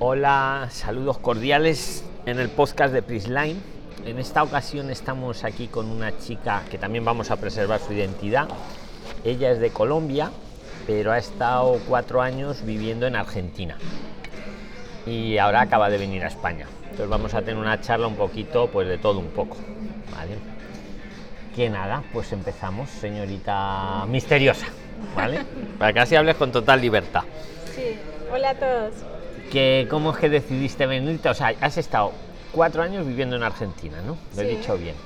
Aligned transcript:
Hola, 0.00 0.68
saludos 0.72 1.18
cordiales 1.18 2.04
en 2.26 2.40
el 2.40 2.48
podcast 2.48 2.92
de 2.92 3.00
Prisline. 3.00 3.62
En 4.04 4.18
esta 4.18 4.42
ocasión 4.42 4.90
estamos 4.90 5.44
aquí 5.44 5.68
con 5.68 5.88
una 5.88 6.18
chica 6.18 6.62
que 6.68 6.78
también 6.78 7.04
vamos 7.04 7.30
a 7.30 7.36
preservar 7.36 7.78
su 7.78 7.92
identidad. 7.92 8.48
Ella 9.24 9.52
es 9.52 9.60
de 9.60 9.70
Colombia, 9.70 10.32
pero 10.88 11.12
ha 11.12 11.18
estado 11.18 11.78
cuatro 11.88 12.20
años 12.20 12.64
viviendo 12.64 13.06
en 13.06 13.14
Argentina 13.14 13.78
y 15.06 15.38
ahora 15.38 15.60
acaba 15.60 15.88
de 15.88 15.98
venir 15.98 16.24
a 16.24 16.26
España. 16.26 16.66
Entonces 16.82 17.08
vamos 17.08 17.32
a 17.34 17.42
tener 17.42 17.56
una 17.56 17.80
charla 17.80 18.08
un 18.08 18.16
poquito, 18.16 18.66
pues 18.66 18.88
de 18.88 18.98
todo 18.98 19.20
un 19.20 19.28
poco. 19.28 19.56
¿vale? 20.10 20.38
Que 21.54 21.70
nada, 21.70 22.02
pues 22.12 22.32
empezamos, 22.32 22.90
señorita 22.90 24.06
misteriosa, 24.08 24.66
¿vale? 25.14 25.38
Para 25.78 25.92
que 25.92 26.00
así 26.00 26.16
hables 26.16 26.34
con 26.34 26.50
total 26.50 26.80
libertad. 26.80 27.22
Sí, 27.72 27.96
hola 28.32 28.50
a 28.50 28.54
todos. 28.54 29.13
Que, 29.54 29.86
¿Cómo 29.88 30.10
es 30.10 30.16
que 30.18 30.28
decidiste 30.28 30.84
venirte? 30.84 31.28
O 31.28 31.34
sea, 31.34 31.54
has 31.60 31.76
estado 31.76 32.10
cuatro 32.50 32.82
años 32.82 33.06
viviendo 33.06 33.36
en 33.36 33.44
Argentina, 33.44 33.98
¿no? 34.04 34.16
Lo 34.34 34.42
he 34.42 34.46
dicho 34.56 34.76
bien. 34.76 34.96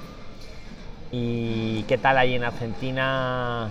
¿Y 1.13 1.83
qué 1.83 1.99
tal 1.99 2.17
ahí 2.17 2.35
en 2.35 2.45
Argentina? 2.45 3.71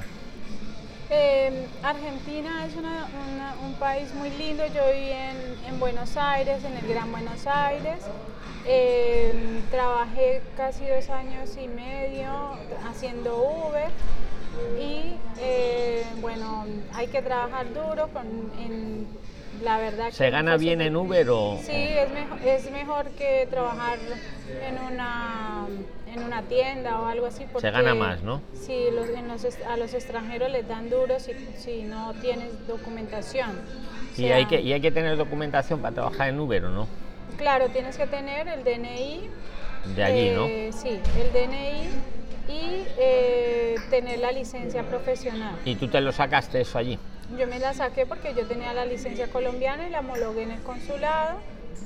Eh, 1.09 1.65
Argentina 1.81 2.63
es 2.67 2.75
una- 2.75 3.07
una- 3.27 3.55
un 3.65 3.73
país 3.79 4.13
muy 4.13 4.29
lindo. 4.29 4.63
Yo 4.67 4.83
viví 4.93 5.09
en, 5.09 5.37
en 5.67 5.79
Buenos 5.79 6.15
Aires, 6.15 6.63
en 6.63 6.77
el 6.77 6.87
Gran 6.87 7.11
Buenos 7.11 7.47
Aires. 7.47 7.97
Eh, 8.67 9.61
trabajé 9.71 10.43
casi 10.55 10.85
dos 10.85 11.09
años 11.09 11.57
y 11.59 11.67
medio 11.69 12.29
haciendo 12.87 13.35
Uber. 13.35 13.89
Y 14.79 15.15
eh, 15.39 16.03
bueno, 16.21 16.65
hay 16.93 17.07
que 17.07 17.23
trabajar 17.23 17.65
duro. 17.73 18.09
Con, 18.13 18.27
en, 18.63 19.07
la 19.63 19.77
verdad 19.77 20.11
¿Se 20.11 20.25
que 20.25 20.31
gana 20.31 20.57
bien 20.57 20.81
en 20.81 20.95
Uber 20.95 21.29
o...? 21.29 21.59
Sí, 21.61 21.71
es 21.73 22.11
mejor, 22.11 22.39
es 22.45 22.71
mejor 22.71 23.09
que 23.11 23.47
trabajar 23.49 23.97
en 24.67 24.93
una, 24.93 25.65
en 26.13 26.23
una 26.23 26.41
tienda 26.43 26.99
o 27.01 27.05
algo 27.07 27.25
así. 27.25 27.45
Porque, 27.51 27.71
gana 27.71 27.93
más, 27.95 28.21
¿no? 28.23 28.41
Sí, 28.53 28.85
los, 28.93 29.09
en 29.09 29.27
los 29.27 29.45
a 29.67 29.77
los 29.77 29.93
extranjeros 29.93 30.51
les 30.51 30.67
dan 30.67 30.89
duro 30.89 31.19
si, 31.19 31.33
si 31.57 31.83
no 31.83 32.13
tienes 32.21 32.67
documentación. 32.67 33.51
O 34.17 34.21
¿Y, 34.21 34.31
hay 34.31 34.45
que, 34.45 34.61
¿Y 34.61 34.73
hay 34.73 34.81
que 34.81 34.91
tener 34.91 35.17
documentación 35.17 35.81
para 35.81 35.93
trabajar 35.93 36.29
en 36.29 36.39
Uber 36.39 36.65
o 36.65 36.69
no? 36.69 36.87
Claro, 37.37 37.67
tienes 37.69 37.97
que 37.97 38.07
tener 38.07 38.47
el 38.47 38.63
DNI. 38.63 39.29
De 39.95 40.03
allí, 40.03 40.31
¿no? 40.31 40.45
eh, 40.45 40.71
Sí, 40.73 40.89
el 40.89 41.31
DNI 41.31 41.89
y 42.49 42.83
eh, 42.97 43.75
tener 43.89 44.19
la 44.19 44.31
licencia 44.31 44.83
profesional. 44.83 45.55
¿Y 45.65 45.75
tú 45.75 45.87
te 45.87 46.01
lo 46.01 46.11
sacaste 46.11 46.61
eso 46.61 46.77
allí? 46.77 46.97
Yo 47.37 47.45
me 47.47 47.59
la 47.59 47.73
saqué 47.73 48.05
porque 48.05 48.33
yo 48.33 48.45
tenía 48.47 48.73
la 48.73 48.85
licencia 48.85 49.27
colombiana 49.29 49.87
y 49.87 49.89
la 49.91 49.99
homologué 49.99 50.43
en 50.43 50.51
el 50.51 50.61
consulado 50.61 51.37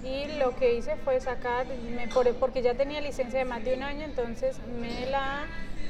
y 0.03 0.25
lo 0.38 0.56
que 0.56 0.75
hice 0.75 0.95
fue 0.97 1.20
sacar, 1.20 1.66
me- 1.95 2.08
por- 2.08 2.31
porque 2.36 2.61
ya 2.61 2.73
tenía 2.75 3.02
licencia 3.02 3.39
de 3.39 3.45
más 3.45 3.64
de 3.64 3.73
un 3.75 3.84
año, 3.84 4.03
entonces 4.03 4.58
me 4.80 5.08
la 5.09 5.44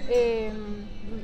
eh, 0.10 0.52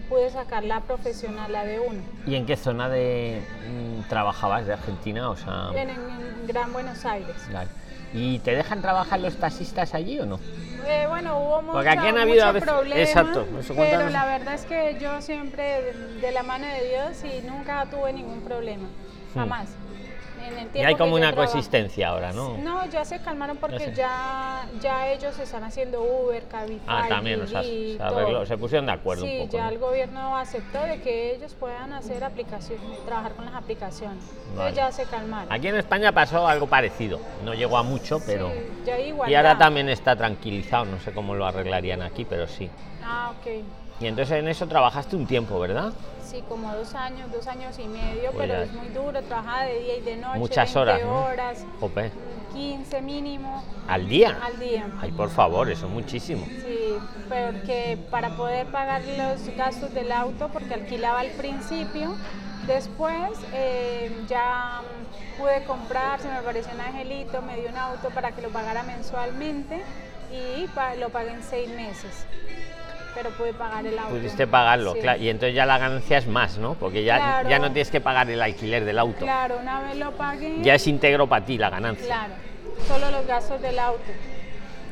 pude 0.08 0.30
sacar 0.30 0.64
la 0.64 0.82
profesional, 0.82 1.52
la 1.52 1.64
de 1.66 1.80
uno, 1.80 2.00
¿Y 2.28 2.36
en 2.36 2.46
qué 2.46 2.56
zona 2.56 2.90
de 2.90 3.42
mm, 3.70 4.08
trabajabas 4.08 4.68
de 4.68 4.74
Argentina? 4.74 5.30
O 5.30 5.36
sea, 5.36 5.70
en, 5.76 5.90
en 5.90 6.48
Gran 6.48 6.72
Buenos 6.74 7.04
Aires. 7.06 7.36
claro. 7.50 7.70
¿Y 8.14 8.40
te 8.40 8.56
dejan 8.56 8.82
trabajar 8.82 9.20
los 9.20 9.36
taxistas 9.38 9.94
allí 9.94 10.20
o 10.20 10.26
no? 10.26 10.40
Eh, 10.88 11.06
bueno, 11.10 11.38
hubo 11.40 11.62
mucho, 11.62 11.74
Porque 11.74 11.90
aquí 11.90 12.08
han 12.08 12.18
habido 12.18 12.46
a 12.46 12.52
veces- 12.54 12.70
problema, 12.70 13.02
exacto, 13.02 13.46
eso 13.60 13.74
pero 13.76 14.10
la 14.10 14.26
verdad 14.26 14.54
es 14.54 14.64
que 14.66 14.98
yo 15.02 15.22
siempre 15.22 15.82
de, 15.82 15.94
de 16.22 16.32
la 16.32 16.44
mano 16.44 16.66
de 16.66 16.88
Dios 16.88 17.24
y 17.26 17.46
nunca 17.46 17.86
tuve 17.90 18.14
ningún 18.14 18.40
problema, 18.42 18.88
jamás. 19.34 19.68
En 20.48 20.58
el. 20.60 20.70
Y 20.74 20.80
hay 20.80 20.96
como 20.96 21.16
una 21.16 21.34
coexistencia 21.34 22.10
ahora, 22.10 22.32
¿no? 22.34 22.58
No, 22.58 22.86
ya 22.88 23.04
se 23.06 23.20
calmaron 23.20 23.58
porque 23.58 23.94
ya, 23.94 24.66
ya 24.82 25.12
ellos 25.12 25.38
están 25.40 25.64
haciendo 25.64 26.02
Uber, 26.02 26.44
Cabify, 26.48 26.80
Ah, 26.88 27.06
también, 27.10 27.42
o 27.42 27.48
sea, 27.48 27.64
se, 27.64 27.98
arregló, 28.00 28.46
se 28.46 28.58
pusieron 28.58 28.86
de 28.86 28.92
acuerdo 28.94 29.26
Sí, 29.26 29.40
un 29.40 29.46
poco. 29.48 29.58
ya 29.58 29.64
¿no? 29.66 29.70
el 29.72 29.78
gobierno 29.80 30.38
aceptó 30.38 30.80
de 30.82 31.02
que 31.02 31.36
ellos 31.36 31.54
puedan 31.54 31.94
hacer 31.94 32.24
aplicaciones, 32.24 32.86
trabajar 33.06 33.34
con 33.34 33.46
las 33.46 33.56
aplicaciones. 33.56 34.24
Vale. 34.56 34.70
Entonces 34.70 34.76
ya 34.76 34.92
se 34.92 35.06
calmaron. 35.06 35.52
Aquí 35.52 35.68
en 35.68 35.76
España 35.76 36.12
pasó 36.12 36.48
algo 36.48 36.68
parecido. 36.68 37.20
No 37.44 37.54
llegó 37.54 37.78
a 37.78 37.84
mucho, 37.84 38.22
pero... 38.26 38.50
Sí, 38.52 38.60
ya 38.86 38.96
hay 38.96 39.14
Y 39.28 39.36
ahora 39.36 39.58
también 39.58 39.90
está 39.90 40.16
tranquilizado, 40.16 40.86
no 40.86 41.00
sé 41.00 41.12
cómo 41.12 41.36
lo 41.36 41.46
arreglarían 41.46 42.02
aquí, 42.02 42.26
pero 42.26 42.48
sí. 42.48 42.70
Ah, 43.04 43.34
ok. 43.40 43.64
Y 44.00 44.06
entonces 44.08 44.38
en 44.38 44.48
eso 44.48 44.68
trabajaste 44.68 45.16
un 45.16 45.26
tiempo, 45.26 45.60
¿verdad? 45.60 45.92
Sí, 46.30 46.44
como 46.50 46.74
dos 46.76 46.94
años, 46.94 47.32
dos 47.32 47.48
años 47.48 47.80
y 47.80 47.88
medio, 47.88 48.32
pero 48.38 48.54
ya. 48.54 48.64
es 48.64 48.74
muy 48.74 48.90
duro, 48.90 49.22
trabajaba 49.24 49.64
de 49.64 49.80
día 49.80 49.98
y 49.98 50.02
de 50.02 50.18
noche. 50.18 50.40
Muchas 50.40 50.74
20 50.74 50.80
horas, 50.80 51.02
¿no? 51.04 51.24
horas, 51.24 51.66
Jope. 51.80 52.12
15 52.54 53.02
mínimo 53.02 53.64
¿Al 53.88 54.10
día? 54.10 54.38
al 54.44 54.60
día. 54.60 54.88
Ay, 55.00 55.12
por 55.12 55.30
favor, 55.30 55.70
eso 55.70 55.86
es 55.86 55.92
muchísimo. 55.92 56.46
Sí, 56.46 56.98
porque 57.30 57.98
para 58.12 58.36
poder 58.36 58.68
pagar 58.68 59.04
los 59.06 59.56
gastos 59.56 59.94
del 59.94 60.12
auto, 60.12 60.50
porque 60.52 60.74
alquilaba 60.74 61.22
al 61.22 61.32
principio, 61.32 62.16
después 62.66 63.22
eh, 63.54 64.12
ya 64.28 64.82
pude 65.38 65.64
comprar, 65.64 66.20
se 66.20 66.28
me 66.28 66.36
apareció 66.36 66.74
un 66.74 66.82
angelito, 66.82 67.42
me 67.42 67.56
dio 67.56 67.70
un 67.70 67.78
auto 67.78 68.10
para 68.10 68.32
que 68.32 68.42
lo 68.42 68.50
pagara 68.50 68.84
mensualmente 68.84 69.82
y 70.32 70.68
lo 71.00 71.10
pagué 71.10 71.32
en 71.32 71.44
seis 71.44 71.70
meses, 71.70 72.26
pero 73.18 73.32
pude 73.32 73.54
pagar 73.54 73.86
el 73.86 73.98
auto. 73.98 74.10
Pudiste 74.14 74.46
pagarlo, 74.46 74.94
Sí. 74.94 75.00
claro. 75.00 75.20
Y 75.22 75.30
entonces 75.30 75.56
ya 75.56 75.66
la 75.66 75.78
ganancia 75.80 76.20
es 76.20 76.28
más, 76.28 76.58
¿no? 76.60 76.76
Porque 76.76 77.04
ya, 77.04 77.18
Claro. 77.18 77.50
ya 77.50 77.58
no 77.60 77.68
tienes 77.72 77.90
que 77.90 78.00
pagar 78.00 78.30
el 78.30 78.40
alquiler 78.42 78.86
del 78.86 79.00
auto. 79.00 79.20
Claro, 79.26 79.58
una 79.62 79.82
vez 79.82 79.96
lo 79.98 80.12
pagué. 80.12 80.58
Ya 80.62 80.76
es 80.76 80.86
íntegro 80.88 81.26
para 81.28 81.44
ti 81.44 81.58
la 81.58 81.70
ganancia. 81.72 82.06
Claro, 82.06 82.34
solo 82.88 83.10
los 83.12 83.26
gastos 83.26 83.60
del 83.62 83.80
auto. 83.80 84.04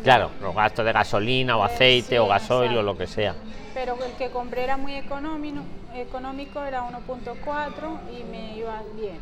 Claro, 0.04 0.32
los 0.42 0.56
gastos 0.56 0.86
de 0.86 0.92
gasolina 0.92 1.56
o 1.58 1.64
aceite 1.64 2.10
sí, 2.10 2.18
o 2.18 2.28
gasoil 2.28 2.76
o 2.78 2.82
lo 2.84 2.98
que 2.98 3.06
sea. 3.08 3.36
Pero 3.74 3.98
el 4.04 4.12
que 4.14 4.30
compré 4.30 4.64
era 4.64 4.78
muy 4.78 4.96
económico, 4.96 5.62
económico 5.96 6.64
era 6.64 6.82
1.4 6.84 8.00
y 8.12 8.24
me 8.24 8.58
iba 8.58 8.82
bien. 8.96 9.20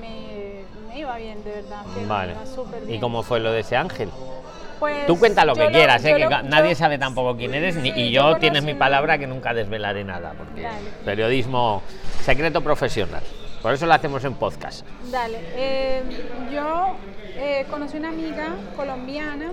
Me, 0.00 0.62
me 0.88 0.98
iba 1.00 1.16
bien, 1.18 1.42
de 1.44 1.50
verdad. 1.50 1.84
que 1.94 2.00
me 2.00 2.06
Vale. 2.06 2.32
iba 2.32 2.46
súper 2.46 2.82
¿Y 2.84 2.86
bien. 2.86 3.00
cómo 3.00 3.22
fue 3.22 3.40
lo 3.40 3.52
de 3.52 3.60
ese 3.60 3.76
ángel? 3.76 4.10
Pues, 4.82 5.06
Tú 5.06 5.16
cuenta 5.16 5.44
lo 5.44 5.54
que 5.54 5.68
quieras, 5.68 6.04
¿eh? 6.04 6.12
que 6.16 6.24
lo- 6.24 6.42
nadie 6.42 6.70
yo- 6.70 6.74
sabe 6.76 6.98
tampoco 6.98 7.36
quién 7.36 7.54
eres 7.54 7.76
ni, 7.76 7.90
y 7.90 8.10
yo 8.10 8.32
yo 8.32 8.38
tienes 8.38 8.64
mi 8.64 8.74
palabra 8.74 9.16
que 9.16 9.28
nunca 9.28 9.54
desvelaré 9.54 10.02
nada, 10.02 10.34
porque 10.36 10.62
Dale. 10.62 10.90
periodismo 11.04 11.82
secreto 12.20 12.62
profesional. 12.62 13.22
Por 13.62 13.72
eso 13.74 13.86
lo 13.86 13.94
hacemos 13.94 14.24
en 14.24 14.34
podcast. 14.34 14.84
Dale, 15.12 15.38
eh, 15.54 16.02
yo 16.52 16.96
eh, 17.36 17.64
conocí 17.70 17.96
una 17.96 18.08
amiga 18.08 18.48
colombiana 18.74 19.52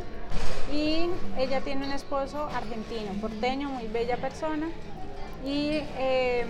y 0.74 1.12
ella 1.38 1.62
tiene 1.62 1.86
un 1.86 1.92
esposo 1.92 2.50
argentino, 2.52 3.12
porteño, 3.22 3.70
muy 3.70 3.86
bella 3.86 4.18
persona. 4.18 4.66
Y 5.46 5.80
eh, 6.00 6.44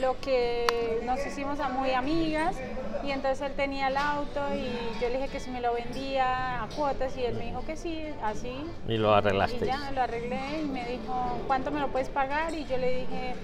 lo 0.00 0.20
que 0.20 1.00
nos 1.04 1.24
hicimos 1.26 1.60
a 1.60 1.68
muy 1.68 1.92
amigas 1.92 2.56
y 3.04 3.10
entonces 3.12 3.40
él 3.42 3.52
tenía 3.54 3.88
el 3.88 3.96
auto 3.96 4.40
y 4.54 4.68
yo 5.00 5.08
le 5.08 5.16
dije 5.18 5.28
que 5.28 5.40
si 5.40 5.50
me 5.50 5.60
lo 5.60 5.72
vendía 5.74 6.62
a 6.62 6.66
cuotas 6.68 7.16
y 7.16 7.24
él 7.24 7.34
me 7.34 7.46
dijo 7.46 7.64
que 7.64 7.76
sí, 7.76 8.02
así. 8.24 8.64
Y 8.88 8.96
lo 8.96 9.10
Y 9.10 9.18
arreglasteis. 9.18 9.66
ya 9.66 9.90
lo 9.92 10.02
arreglé 10.02 10.62
y 10.62 10.64
me 10.66 10.84
dijo, 10.88 11.38
¿cuánto 11.46 11.70
me 11.70 11.80
lo 11.80 11.88
puedes 11.88 12.08
pagar? 12.08 12.54
Y 12.54 12.64
yo 12.64 12.76
le 12.76 13.00
dije, 13.00 13.34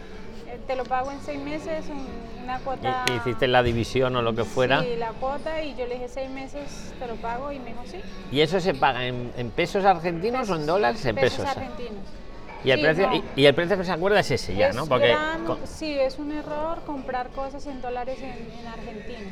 "Eh, 0.48 0.59
te 0.66 0.75
lo 0.76 0.84
pago 0.84 1.10
en 1.12 1.20
seis 1.20 1.38
meses, 1.38 1.87
un- 1.88 2.43
una 2.43 2.59
cuota. 2.60 3.04
Y- 3.06 3.12
y 3.12 3.16
hiciste 3.16 3.47
la 3.48 3.62
división 3.62 4.14
o 4.16 4.22
lo 4.22 4.34
que 4.34 4.44
fuera. 4.44 4.82
Sí, 4.82 4.97
la 4.98 5.12
cuota 5.12 5.62
y 5.62 5.75
yo 5.76 5.87
le 5.87 5.94
dije 5.94 6.09
seis 6.09 6.31
meses 6.31 6.93
te 6.98 7.06
lo 7.06 7.14
pago 7.16 7.53
y 7.53 7.59
me 7.59 7.70
dijo 7.70 7.82
sí. 7.87 8.03
¿Y 8.31 8.41
eso 8.41 8.59
se 8.60 8.75
paga 8.75 9.06
en, 9.06 9.32
en 9.37 9.50
pesos 9.50 9.84
argentinos 9.84 10.50
o 10.50 10.56
en 10.56 10.66
dólares? 10.66 11.04
En 11.06 11.14
pesos. 11.14 11.47
argentinos. 11.47 12.23
Y 12.64 12.70
el, 12.70 12.78
Sí, 12.78 12.82
precio, 12.84 13.06
no. 13.08 13.14
y, 13.16 13.25
y 13.36 13.47
el 13.47 13.54
precio 13.54 13.76
que 13.76 13.84
se 13.84 13.92
acuerda 13.92 14.20
es 14.20 14.30
ese 14.30 14.54
ya, 14.54 14.69
Es 14.69 14.75
¿no? 14.76 14.86
Porque, 14.86 15.08
gran- 15.08 15.44
sí, 15.64 15.98
es 15.98 16.19
un 16.19 16.32
error 16.32 16.80
comprar 16.86 17.28
cosas 17.28 17.66
en 17.66 17.80
dólares 17.82 18.19
en, 18.20 18.30
en 18.58 18.66
Argentina. 18.66 19.30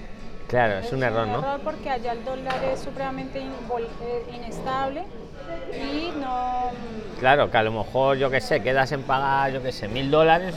claro, 0.48 0.78
es 0.78 0.92
un 0.92 1.02
error, 1.02 1.26
¿no? 1.26 1.38
error 1.38 1.60
porque 1.64 1.88
allá 1.90 2.12
el 2.12 2.24
dólar 2.24 2.62
es 2.64 2.80
supremamente 2.80 3.40
in- 3.40 3.52
eh, 4.02 4.24
inestable 4.36 5.04
y 5.74 6.12
no... 6.20 6.70
Claro, 7.20 7.50
que 7.50 7.56
a 7.56 7.62
lo 7.62 7.72
mejor, 7.72 8.18
yo 8.18 8.28
qué 8.30 8.40
sé, 8.40 8.62
quedas 8.62 8.92
en 8.92 9.02
pagar, 9.02 9.52
yo 9.52 9.62
qué 9.62 9.72
sé, 9.72 9.88
mil 9.88 10.10
dólares 10.10 10.54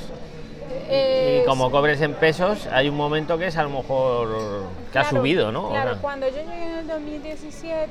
eh, 0.89 1.41
y 1.43 1.45
como 1.47 1.71
cobres 1.71 2.01
en 2.01 2.13
pesos, 2.15 2.67
hay 2.67 2.89
un 2.89 2.95
momento 2.97 3.37
que 3.37 3.47
es 3.47 3.55
a 3.57 3.63
lo 3.63 3.69
mejor 3.69 4.63
que 4.91 4.99
ha 4.99 5.05
subido, 5.09 5.51
¿no? 5.51 5.69
Claro, 5.69 5.97
cuando 6.01 6.27
yo 6.27 6.37
llegué 6.37 6.63
en 6.73 6.77
el 6.79 6.87
2017, 6.87 7.87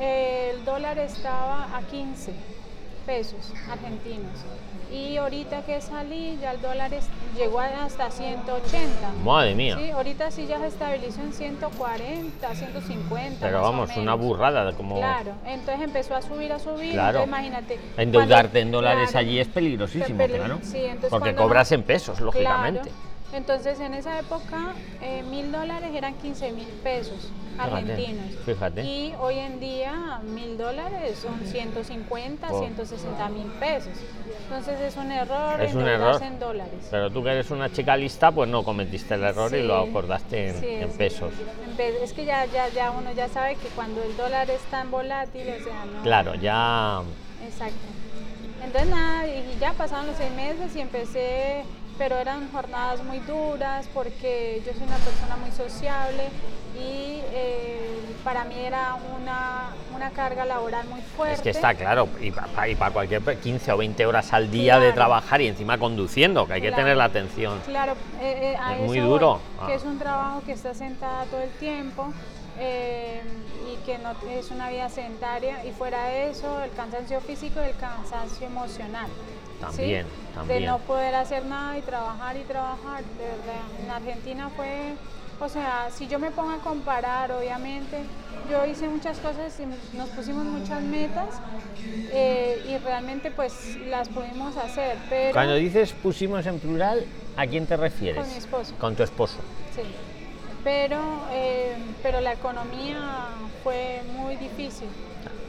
eh, 0.00 0.50
el 0.54 0.64
dólar 0.64 0.98
estaba 0.98 1.68
a 1.76 1.80
15 1.82 2.32
pesos 3.06 3.52
argentinos. 3.70 4.32
Y 4.92 5.16
ahorita 5.16 5.62
que 5.62 5.80
salí, 5.80 6.38
ya 6.40 6.52
el 6.52 6.60
dólar 6.60 6.90
llegó 7.36 7.58
hasta 7.60 8.10
180. 8.10 9.12
Madre 9.24 9.54
mía. 9.54 9.76
Sí, 9.78 9.90
ahorita 9.90 10.30
sí 10.30 10.46
ya 10.46 10.58
se 10.60 10.68
estabilizó 10.68 11.20
en 11.22 11.32
140, 11.32 12.54
150. 12.54 13.38
Pero 13.40 13.62
vamos, 13.62 13.90
una 13.96 14.14
burrada, 14.14 14.72
como 14.74 14.96
Claro, 14.96 15.32
entonces 15.46 15.82
empezó 15.84 16.14
a 16.14 16.22
subir, 16.22 16.52
a 16.52 16.58
subir. 16.58 16.92
Claro. 16.92 17.22
entonces 17.22 17.28
imagínate. 17.28 17.80
endeudarte 17.96 18.42
cuando- 18.50 18.58
en 18.60 18.70
dólares 18.70 19.10
claro, 19.10 19.26
allí 19.26 19.38
es 19.40 19.48
peligrosísimo, 19.48 20.26
claro. 20.26 20.58
sí, 20.62 20.78
entonces 20.84 21.10
Porque 21.10 21.30
cuando- 21.34 21.42
cobras 21.42 21.72
en 21.72 21.82
pesos, 21.82 22.20
lógicamente. 22.20 22.82
Claro. 22.82 23.03
Entonces 23.34 23.80
en 23.80 23.94
esa 23.94 24.18
época 24.18 24.74
eh, 25.02 25.22
mil 25.28 25.50
dólares 25.50 25.90
eran 25.94 26.14
15 26.14 26.52
mil 26.52 26.66
pesos 26.82 27.30
argentinos. 27.58 28.26
fíjate. 28.44 28.82
Y 28.82 29.14
hoy 29.20 29.38
en 29.38 29.60
día 29.60 30.20
mil 30.24 30.56
dólares 30.58 31.18
son 31.20 31.40
150, 31.46 32.46
Oh. 32.50 32.58
160 32.60 33.28
mil 33.30 33.46
pesos. 33.60 33.92
Entonces 34.44 34.80
es 34.80 34.96
un 34.96 35.10
error 35.10 35.60
Es 35.60 35.74
un 35.74 35.86
error. 35.86 36.20
en 36.22 36.38
dólares. 36.38 36.88
Pero 36.90 37.10
tú 37.10 37.22
que 37.22 37.30
eres 37.30 37.50
una 37.50 37.70
chica 37.72 37.96
lista, 37.96 38.30
pues 38.32 38.48
no 38.48 38.62
cometiste 38.64 39.14
el 39.14 39.22
error 39.24 39.54
y 39.54 39.62
lo 39.62 39.78
acordaste 39.78 40.48
en, 40.50 40.60
sí, 40.60 40.66
en 40.68 40.90
sí. 40.92 40.98
pesos. 40.98 41.32
Es 41.78 42.12
que 42.12 42.24
ya, 42.24 42.44
ya, 42.46 42.68
ya 42.68 42.90
uno 42.92 43.12
ya 43.12 43.28
sabe 43.28 43.56
que 43.56 43.68
cuando 43.68 44.02
el 44.02 44.16
dólar 44.16 44.48
es 44.50 44.60
tan 44.70 44.90
volátil, 44.90 45.42
o 45.60 45.64
sea, 45.64 45.84
no. 45.86 46.02
Claro, 46.02 46.34
ya 46.36 47.02
Exacto. 47.44 47.74
Entonces 48.64 48.90
nada, 48.90 49.26
y 49.26 49.56
ya 49.60 49.72
pasaron 49.74 50.06
los 50.06 50.16
seis 50.16 50.32
meses 50.32 50.74
y 50.74 50.80
empecé, 50.80 51.64
pero 51.98 52.16
eran 52.16 52.50
jornadas 52.52 53.02
muy 53.04 53.18
duras 53.20 53.86
porque 53.94 54.62
yo 54.66 54.72
soy 54.72 54.82
una 54.82 54.96
persona 54.96 55.36
muy 55.36 55.50
sociable 55.52 56.28
y 56.76 57.20
eh, 57.32 58.00
para 58.24 58.44
mí 58.44 58.56
era 58.58 58.96
una, 59.16 59.68
una 59.94 60.10
carga 60.10 60.44
laboral 60.44 60.86
muy 60.88 61.00
fuerte. 61.02 61.34
es 61.36 61.40
que 61.40 61.50
está 61.50 61.74
claro, 61.74 62.08
y 62.20 62.32
para 62.32 62.90
cualquier 62.92 63.20
pe- 63.22 63.36
15 63.38 63.72
o 63.72 63.76
20 63.76 64.06
horas 64.06 64.32
al 64.32 64.50
día 64.50 64.80
de 64.80 64.92
trabajar 64.92 65.40
y 65.40 65.46
encima 65.46 65.78
conduciendo, 65.78 66.46
que 66.46 66.54
hay 66.54 66.60
que 66.62 66.72
tener 66.72 66.96
la 66.96 67.04
atención. 67.04 67.60
Claro, 67.64 67.92
eh, 68.20 68.54
eh, 68.54 68.56
a 68.60 68.72
Es 68.72 68.78
eso 68.78 68.86
muy 68.86 68.98
voy, 69.00 69.08
duro. 69.08 69.40
Que 69.66 69.72
Ah. 69.72 69.76
es 69.76 69.84
un 69.84 69.98
trabajo 69.98 70.42
que 70.44 70.52
está 70.52 70.74
sentada 70.74 71.24
todo 71.26 71.42
el 71.42 71.50
tiempo 71.50 72.12
eh, 72.58 73.22
y 73.72 73.76
que 73.84 73.98
no 73.98 74.12
es 74.30 74.50
una 74.50 74.70
vida 74.70 74.88
sedentaria. 74.88 75.64
Y 75.64 75.72
fuera 75.72 76.06
de 76.06 76.30
eso, 76.30 76.62
el 76.62 76.70
cansancio 76.72 77.20
físico 77.20 77.60
y 77.62 77.70
el 77.70 77.76
cansancio 77.76 78.46
emocional. 78.46 79.06
¿sí? 79.06 79.60
También, 79.60 80.06
también. 80.34 80.60
De 80.60 80.66
no 80.66 80.78
poder 80.78 81.14
hacer 81.14 81.44
nada 81.46 81.78
y 81.78 81.82
trabajar 81.82 82.36
y 82.36 82.42
trabajar. 82.42 83.02
De 83.04 83.24
verdad, 83.24 83.82
en 83.82 83.90
Argentina 83.90 84.50
fue. 84.56 84.94
O 85.40 85.48
sea, 85.48 85.88
si 85.92 86.06
yo 86.06 86.18
me 86.18 86.30
pongo 86.30 86.52
a 86.52 86.58
comparar, 86.58 87.32
obviamente, 87.32 88.04
yo 88.50 88.64
hice 88.66 88.88
muchas 88.88 89.18
cosas 89.18 89.58
y 89.58 89.96
nos 89.96 90.08
pusimos 90.10 90.44
muchas 90.44 90.82
metas 90.82 91.28
eh, 92.12 92.62
y 92.68 92.78
realmente 92.78 93.30
pues 93.30 93.76
las 93.86 94.08
pudimos 94.08 94.56
hacer, 94.56 94.96
pero... 95.08 95.32
Cuando 95.32 95.54
dices 95.54 95.92
pusimos 95.92 96.46
en 96.46 96.58
plural, 96.60 97.04
¿a 97.36 97.46
quién 97.46 97.66
te 97.66 97.76
refieres? 97.76 98.22
Con 98.22 98.30
mi 98.30 98.38
esposo. 98.38 98.74
Con 98.78 98.96
tu 98.96 99.02
esposo. 99.02 99.38
Sí, 99.74 99.82
pero, 100.64 100.98
eh, 101.32 101.76
pero 102.02 102.20
la 102.20 102.32
economía 102.32 102.96
fue 103.62 104.02
muy 104.16 104.36
difícil. 104.36 104.88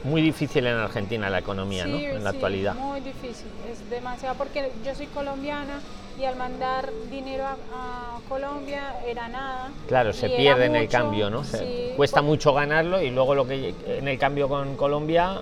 Muy 0.04 0.22
difícil 0.22 0.66
en 0.66 0.76
Argentina 0.76 1.28
la 1.30 1.38
economía, 1.38 1.86
¿no? 1.86 1.98
Sí, 1.98 2.04
En 2.04 2.22
la 2.22 2.30
sí, 2.30 2.36
actualidad. 2.36 2.74
Muy 2.76 3.00
difícil, 3.00 3.48
es 3.70 3.88
demasiado, 3.90 4.36
porque 4.36 4.70
yo 4.84 4.94
soy 4.94 5.06
colombiana 5.06 5.80
y 6.20 6.24
al 6.24 6.36
mandar 6.36 6.90
dinero 7.10 7.44
a, 7.44 7.52
a 7.72 8.18
Colombia 8.28 8.94
era 9.04 9.28
nada. 9.28 9.72
Claro, 9.88 10.12
se 10.12 10.28
pierde 10.30 10.66
en 10.66 10.76
el 10.76 10.88
cambio, 10.88 11.28
¿no? 11.30 11.42
Se- 11.42 11.58
sí, 11.58 11.92
cuesta 11.96 12.22
mucho 12.22 12.52
ganarlo 12.52 13.02
y 13.02 13.10
luego 13.10 13.34
lo 13.34 13.46
que 13.48 13.74
en 13.86 14.06
el 14.06 14.18
cambio 14.18 14.48
con 14.48 14.76
Colombia 14.76 15.40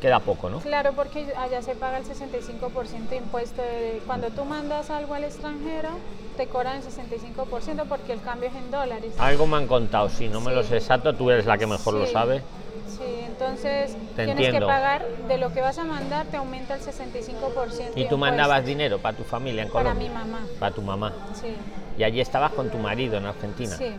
queda 0.00 0.20
poco, 0.20 0.48
¿no? 0.48 0.60
Claro, 0.60 0.92
porque 0.92 1.26
allá 1.36 1.60
se 1.62 1.74
paga 1.74 1.98
el 1.98 2.04
65% 2.04 3.10
de 3.10 3.16
impuesto. 3.16 3.62
de- 3.62 4.00
cuando 4.06 4.30
tú 4.30 4.44
mandas 4.44 4.90
algo 4.90 5.14
al 5.14 5.24
extranjero, 5.24 5.88
te 6.36 6.46
cobran 6.46 6.76
el 6.76 6.82
65% 6.82 7.84
porque 7.88 8.12
el 8.12 8.20
cambio 8.20 8.48
es 8.48 8.54
en 8.56 8.70
dólares. 8.70 9.12
Algo 9.18 9.46
me 9.46 9.56
han 9.56 9.66
contado, 9.66 10.08
si 10.08 10.28
no 10.28 10.40
me 10.40 10.50
Sí. 10.50 10.56
lo 10.56 10.62
sé 10.64 10.76
exacto, 10.76 11.14
tú 11.14 11.30
eres 11.30 11.46
la 11.46 11.58
que 11.58 11.66
mejor 11.66 11.94
lo 11.94 12.06
sabe. 12.06 12.42
Sí, 12.88 13.02
entonces 13.26 13.92
Te 14.14 14.24
tienes 14.24 14.46
entiendo. 14.46 14.60
que 14.60 14.66
pagar 14.66 15.04
de 15.28 15.38
lo 15.38 15.52
que 15.52 15.60
vas 15.60 15.78
a 15.78 15.84
mandar, 15.84 16.26
te 16.26 16.36
aumenta 16.36 16.74
el 16.74 16.80
65%. 16.80 17.92
Y 17.96 18.06
tú 18.08 18.18
mandabas 18.18 18.64
dinero 18.64 18.98
para 18.98 19.16
tu 19.16 19.24
familia 19.24 19.62
en 19.62 19.70
Para 19.70 19.90
Colombia. 19.90 20.08
mi 20.08 20.14
mamá. 20.14 20.40
Para 20.58 20.74
tu 20.74 20.82
mamá. 20.82 21.12
Sí, 21.34 21.54
Y 21.98 22.02
allí 22.04 22.20
estabas 22.20 22.52
con 22.52 22.70
tu 22.70 22.78
marido 22.78 23.16
en 23.16 23.26
Argentina. 23.26 23.76
sí. 23.76 23.94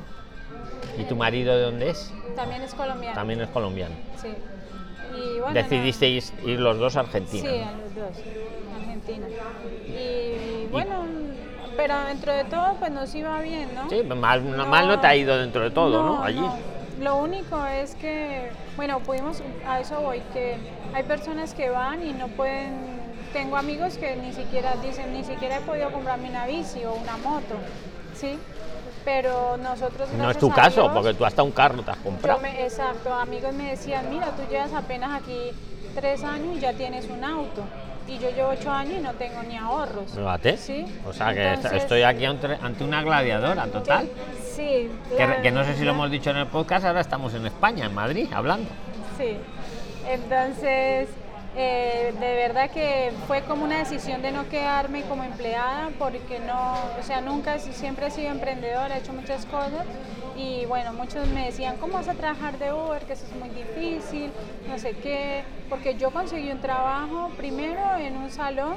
¿Y 0.98 1.04
tu 1.06 1.16
marido 1.18 1.56
de 1.56 1.64
dónde 1.64 1.90
es? 1.90 2.12
También 2.38 2.62
es 2.62 2.74
colombiano. 2.74 3.16
También 3.16 3.42
es 3.42 3.50
colombiano. 3.50 3.96
Sí. 4.22 4.30
Y 5.18 5.40
bueno, 5.40 5.54
Decidisteis 5.54 6.34
ir 6.46 6.60
los 6.60 6.78
dos 6.78 6.96
a 6.96 7.02
Argentina. 7.02 7.50
Sí, 7.50 7.58
los 7.82 7.96
dos, 7.96 8.24
Argentina. 8.80 9.28
Y 9.88 10.68
bueno, 10.72 11.06
pero 11.76 12.00
dentro 12.06 12.32
de 12.34 12.44
todo, 12.46 12.76
pues 12.80 12.92
nos 12.92 13.14
iba 13.16 13.40
bien, 13.42 13.74
¿no? 13.76 13.90
Sí, 13.90 14.04
mal 14.04 14.56
no, 14.58 14.66
mal 14.66 14.88
no 14.88 15.00
te 15.00 15.08
ha 15.08 15.16
ido 15.16 15.38
dentro 15.38 15.64
de 15.64 15.72
todo, 15.72 16.04
¿no? 16.04 16.24
Allí. 16.24 16.46
Lo 17.00 17.18
único 17.18 17.66
es 17.66 17.96
que, 17.96 18.52
bueno, 18.78 19.00
pudimos, 19.02 19.42
a 19.68 19.80
eso 19.82 20.00
voy, 20.02 20.22
que 20.34 20.56
hay 20.94 21.04
personas 21.04 21.54
que 21.54 21.70
van 21.70 22.02
y 22.06 22.14
no 22.14 22.28
pueden, 22.30 22.74
tengo 23.34 23.58
amigos 23.58 23.98
que 23.98 24.16
ni 24.16 24.32
siquiera 24.32 24.76
dicen, 24.82 25.12
ni 25.14 25.24
siquiera 25.24 25.58
he 25.58 25.62
podido 25.62 25.92
comprarme 25.92 26.30
una 26.30 26.46
bici 26.46 26.86
o 26.86 26.94
una 26.94 27.18
moto, 27.18 27.56
¿sí? 28.16 28.38
Pero 29.04 29.58
nosotros... 29.58 30.10
No 30.18 30.32
es 30.32 30.38
tu 30.38 30.50
caso, 30.50 30.82
Dios, 30.84 30.92
porque 30.94 31.14
tú 31.14 31.26
hasta 31.26 31.44
un 31.44 31.52
carro 31.52 31.82
te 31.84 31.92
has 31.92 31.98
comprado. 31.98 32.40
me- 32.40 32.64
exacto, 32.64 33.14
amigos 33.14 33.54
me 33.54 33.72
decían, 33.72 34.10
mira, 34.10 34.28
tú 34.32 34.44
llevas 34.50 34.74
apenas 34.74 35.22
aquí 35.22 35.52
tres 35.94 36.24
años 36.24 36.56
y 36.56 36.60
ya 36.60 36.74
tienes 36.74 37.08
un 37.10 37.24
auto. 37.24 37.62
Y 38.08 38.20
yo 38.20 38.30
llevo 38.30 38.50
ocho 38.50 38.72
años 38.72 38.96
y 39.00 39.02
no 39.02 39.14
tengo 39.14 39.42
ni 39.44 39.58
ahorros. 39.58 40.12
Fíjate. 40.12 40.58
Sí. 40.58 40.86
O 41.08 41.14
sea 41.14 41.34
que 41.34 41.44
Entonces- 41.54 41.84
estoy 41.84 42.04
aquí 42.04 42.26
ante 42.26 42.84
una 42.84 43.02
gladiadora 43.02 43.66
total. 43.68 44.08
Sí. 44.56 44.90
Que, 45.42 45.52
no 45.52 45.64
sé 45.64 45.76
si 45.76 45.84
lo 45.84 45.92
hemos 45.92 46.12
dicho 46.12 46.30
en 46.30 46.38
el 46.38 46.48
podcast, 46.48 46.86
ahora 46.86 47.02
estamos 47.02 47.34
en 47.34 47.46
España, 47.46 47.86
en 47.86 47.94
Madrid, 47.94 48.28
hablando. 48.34 48.70
Sí. 49.18 49.38
Entonces, 50.08 51.10
eh, 51.58 52.14
de 52.20 52.36
verdad 52.36 52.70
que 52.70 53.12
fue 53.28 53.42
como 53.42 53.64
una 53.66 53.80
decisión 53.80 54.22
de 54.22 54.32
no 54.32 54.48
quedarme 54.50 55.02
como 55.04 55.24
empleada 55.24 55.90
porque 55.98 56.40
no, 56.40 56.74
o 57.00 57.04
sea, 57.04 57.22
nunca, 57.22 57.60
siempre 57.60 58.08
he 58.08 58.12
sido 58.12 58.30
emprendedora, 58.30 58.96
he 58.96 59.00
hecho 59.00 59.14
muchas 59.14 59.46
cosas 59.46 59.86
y 60.36 60.66
bueno, 60.66 60.92
muchos 60.94 61.28
me 61.30 61.46
decían, 61.46 61.78
¿cómo 61.78 61.94
vas 61.94 62.08
a 62.08 62.14
trabajar 62.14 62.58
de 62.60 62.74
Uber? 62.74 63.02
Que 63.04 63.14
eso 63.14 63.26
es 63.26 63.36
muy 63.36 63.50
difícil, 63.50 64.32
no 64.68 64.78
sé 64.78 64.92
qué, 64.98 65.44
porque 65.70 65.96
yo 65.96 66.12
conseguí 66.12 66.52
un 66.52 66.60
trabajo 66.60 67.32
primero 67.38 67.96
en 67.98 68.18
un 68.18 68.30
salón 68.30 68.76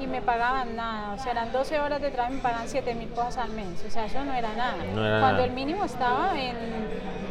y 0.00 0.06
me 0.06 0.20
pagaban 0.20 0.76
nada, 0.76 1.14
o 1.14 1.18
sea, 1.18 1.32
eran 1.32 1.50
12 1.52 1.80
horas 1.80 2.00
de 2.00 2.10
trabajo 2.10 2.34
y 2.34 2.36
me 2.36 2.42
pagaban 2.42 2.68
7 2.68 2.94
mil 2.94 3.08
pesos 3.08 3.36
al 3.38 3.50
mes, 3.50 3.84
o 3.86 3.90
sea, 3.90 4.04
eso 4.06 4.22
no 4.24 4.34
era 4.34 4.52
nada. 4.54 4.76
No 4.94 5.04
era 5.04 5.20
Cuando 5.20 5.38
nada. 5.38 5.44
el 5.46 5.52
mínimo 5.52 5.84
estaba 5.84 6.38
en, 6.38 6.56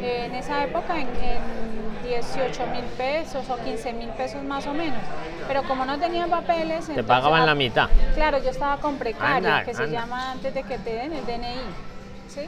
en 0.02 0.34
esa 0.34 0.64
época 0.64 0.98
en, 0.98 1.08
en 1.08 1.68
18 2.08 2.66
mil 2.68 2.84
pesos 2.96 3.48
o 3.50 3.56
15 3.58 3.92
mil 3.92 4.08
pesos 4.10 4.42
más 4.42 4.66
o 4.66 4.72
menos. 4.74 5.00
Pero 5.46 5.62
como 5.64 5.84
no 5.84 5.98
tenía 5.98 6.26
papeles... 6.26 6.86
Te 6.86 6.92
entonces, 6.92 7.04
pagaban 7.04 7.46
la 7.46 7.54
mitad. 7.54 7.88
Claro, 8.14 8.38
yo 8.42 8.50
estaba 8.50 8.78
con 8.78 8.96
precario, 8.96 9.48
Anda, 9.48 9.64
que 9.64 9.74
se 9.74 9.86
llama 9.88 10.32
antes 10.32 10.52
de 10.54 10.62
que 10.62 10.78
te 10.78 10.94
den 10.94 11.12
el 11.12 11.24
DNI. 11.26 11.60
¿sí? 12.28 12.42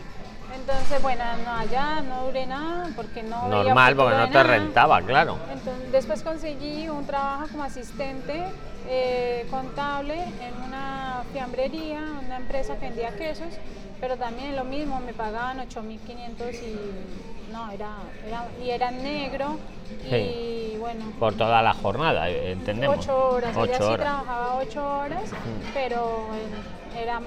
Entonces, 0.55 1.01
bueno, 1.03 1.25
no, 1.45 1.53
allá 1.53 2.01
no 2.03 2.25
duré 2.27 2.47
nada 2.47 2.89
porque 2.97 3.23
no... 3.23 3.49
Normal, 3.49 3.95
porque 3.97 4.17
no 4.17 4.25
te 4.29 4.31
nada. 4.35 4.43
rentaba, 4.43 5.03
claro. 5.03 5.37
Entonces, 5.53 5.93
después 5.93 6.23
conseguí 6.23 6.89
un 6.89 7.07
trabajo 7.07 7.47
como 7.51 7.63
asistente 7.65 8.45
eh, 8.89 9.47
contable 9.51 10.15
en 10.15 10.63
una 10.67 11.23
fiambrería, 11.33 12.01
una 12.27 12.37
empresa 12.37 12.75
que 12.77 12.87
vendía 12.87 13.11
quesos, 13.17 13.49
pero 14.01 14.17
también 14.17 14.57
lo 14.57 14.65
mismo, 14.65 15.01
me 15.01 15.13
pagaban 15.13 15.59
8.500 15.61 16.55
y 16.55 17.53
no, 17.53 17.71
era, 17.71 17.91
era, 18.27 18.45
y 18.65 18.71
era 18.71 18.91
negro 18.91 19.57
y 20.07 20.11
Sí. 20.11 20.77
bueno, 20.79 21.05
Por 21.19 21.35
toda 21.35 21.63
la 21.63 21.75
jornada, 21.75 22.31
eh, 22.31 22.53
entendemos. 22.53 22.97
ocho 22.99 23.31
horas, 23.31 23.57
Ocho 23.57 23.73
sí 23.77 23.83
horas. 23.83 24.01
trabajaba 24.01 24.55
ocho 24.57 24.99
horas, 24.99 25.25
pero 25.75 26.27
eh, 26.97 27.03
era 27.03 27.21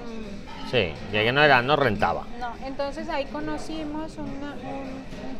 Sí, 0.74 0.92
que 1.12 1.30
no 1.30 1.40
era, 1.40 1.62
no 1.62 1.76
rentaba. 1.76 2.26
no, 2.40 2.52
entonces 2.66 3.08
ahí 3.08 3.26
conocimos 3.26 4.18
un, 4.18 4.34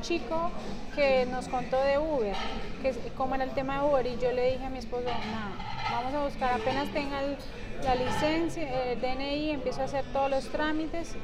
chico 0.00 0.52
que 0.94 1.26
nos 1.26 1.48
contó 1.48 1.80
de 1.80 1.98
Uber, 1.98 2.36
que 2.82 2.94
cómo 3.16 3.34
era 3.34 3.42
el 3.42 3.50
tema 3.50 3.80
de 3.80 3.88
Uber, 3.88 4.06
y 4.06 4.16
yo 4.22 4.30
le 4.30 4.52
dije 4.52 4.64
a 4.64 4.70
mi 4.70 4.78
esposo, 4.78 5.06
nada, 5.06 5.50
vamos 5.90 6.14
a 6.14 6.24
buscar 6.24 6.52
apenas 6.52 6.88
tenga 6.90 7.20
la 7.82 7.94
licencia, 7.96 8.92
el 8.92 9.00
DNI, 9.00 9.50
empiezo 9.50 9.80
a 9.80 9.84
hacer 9.86 10.04
todos 10.12 10.30
los 10.30 10.44
trámites 10.50 11.16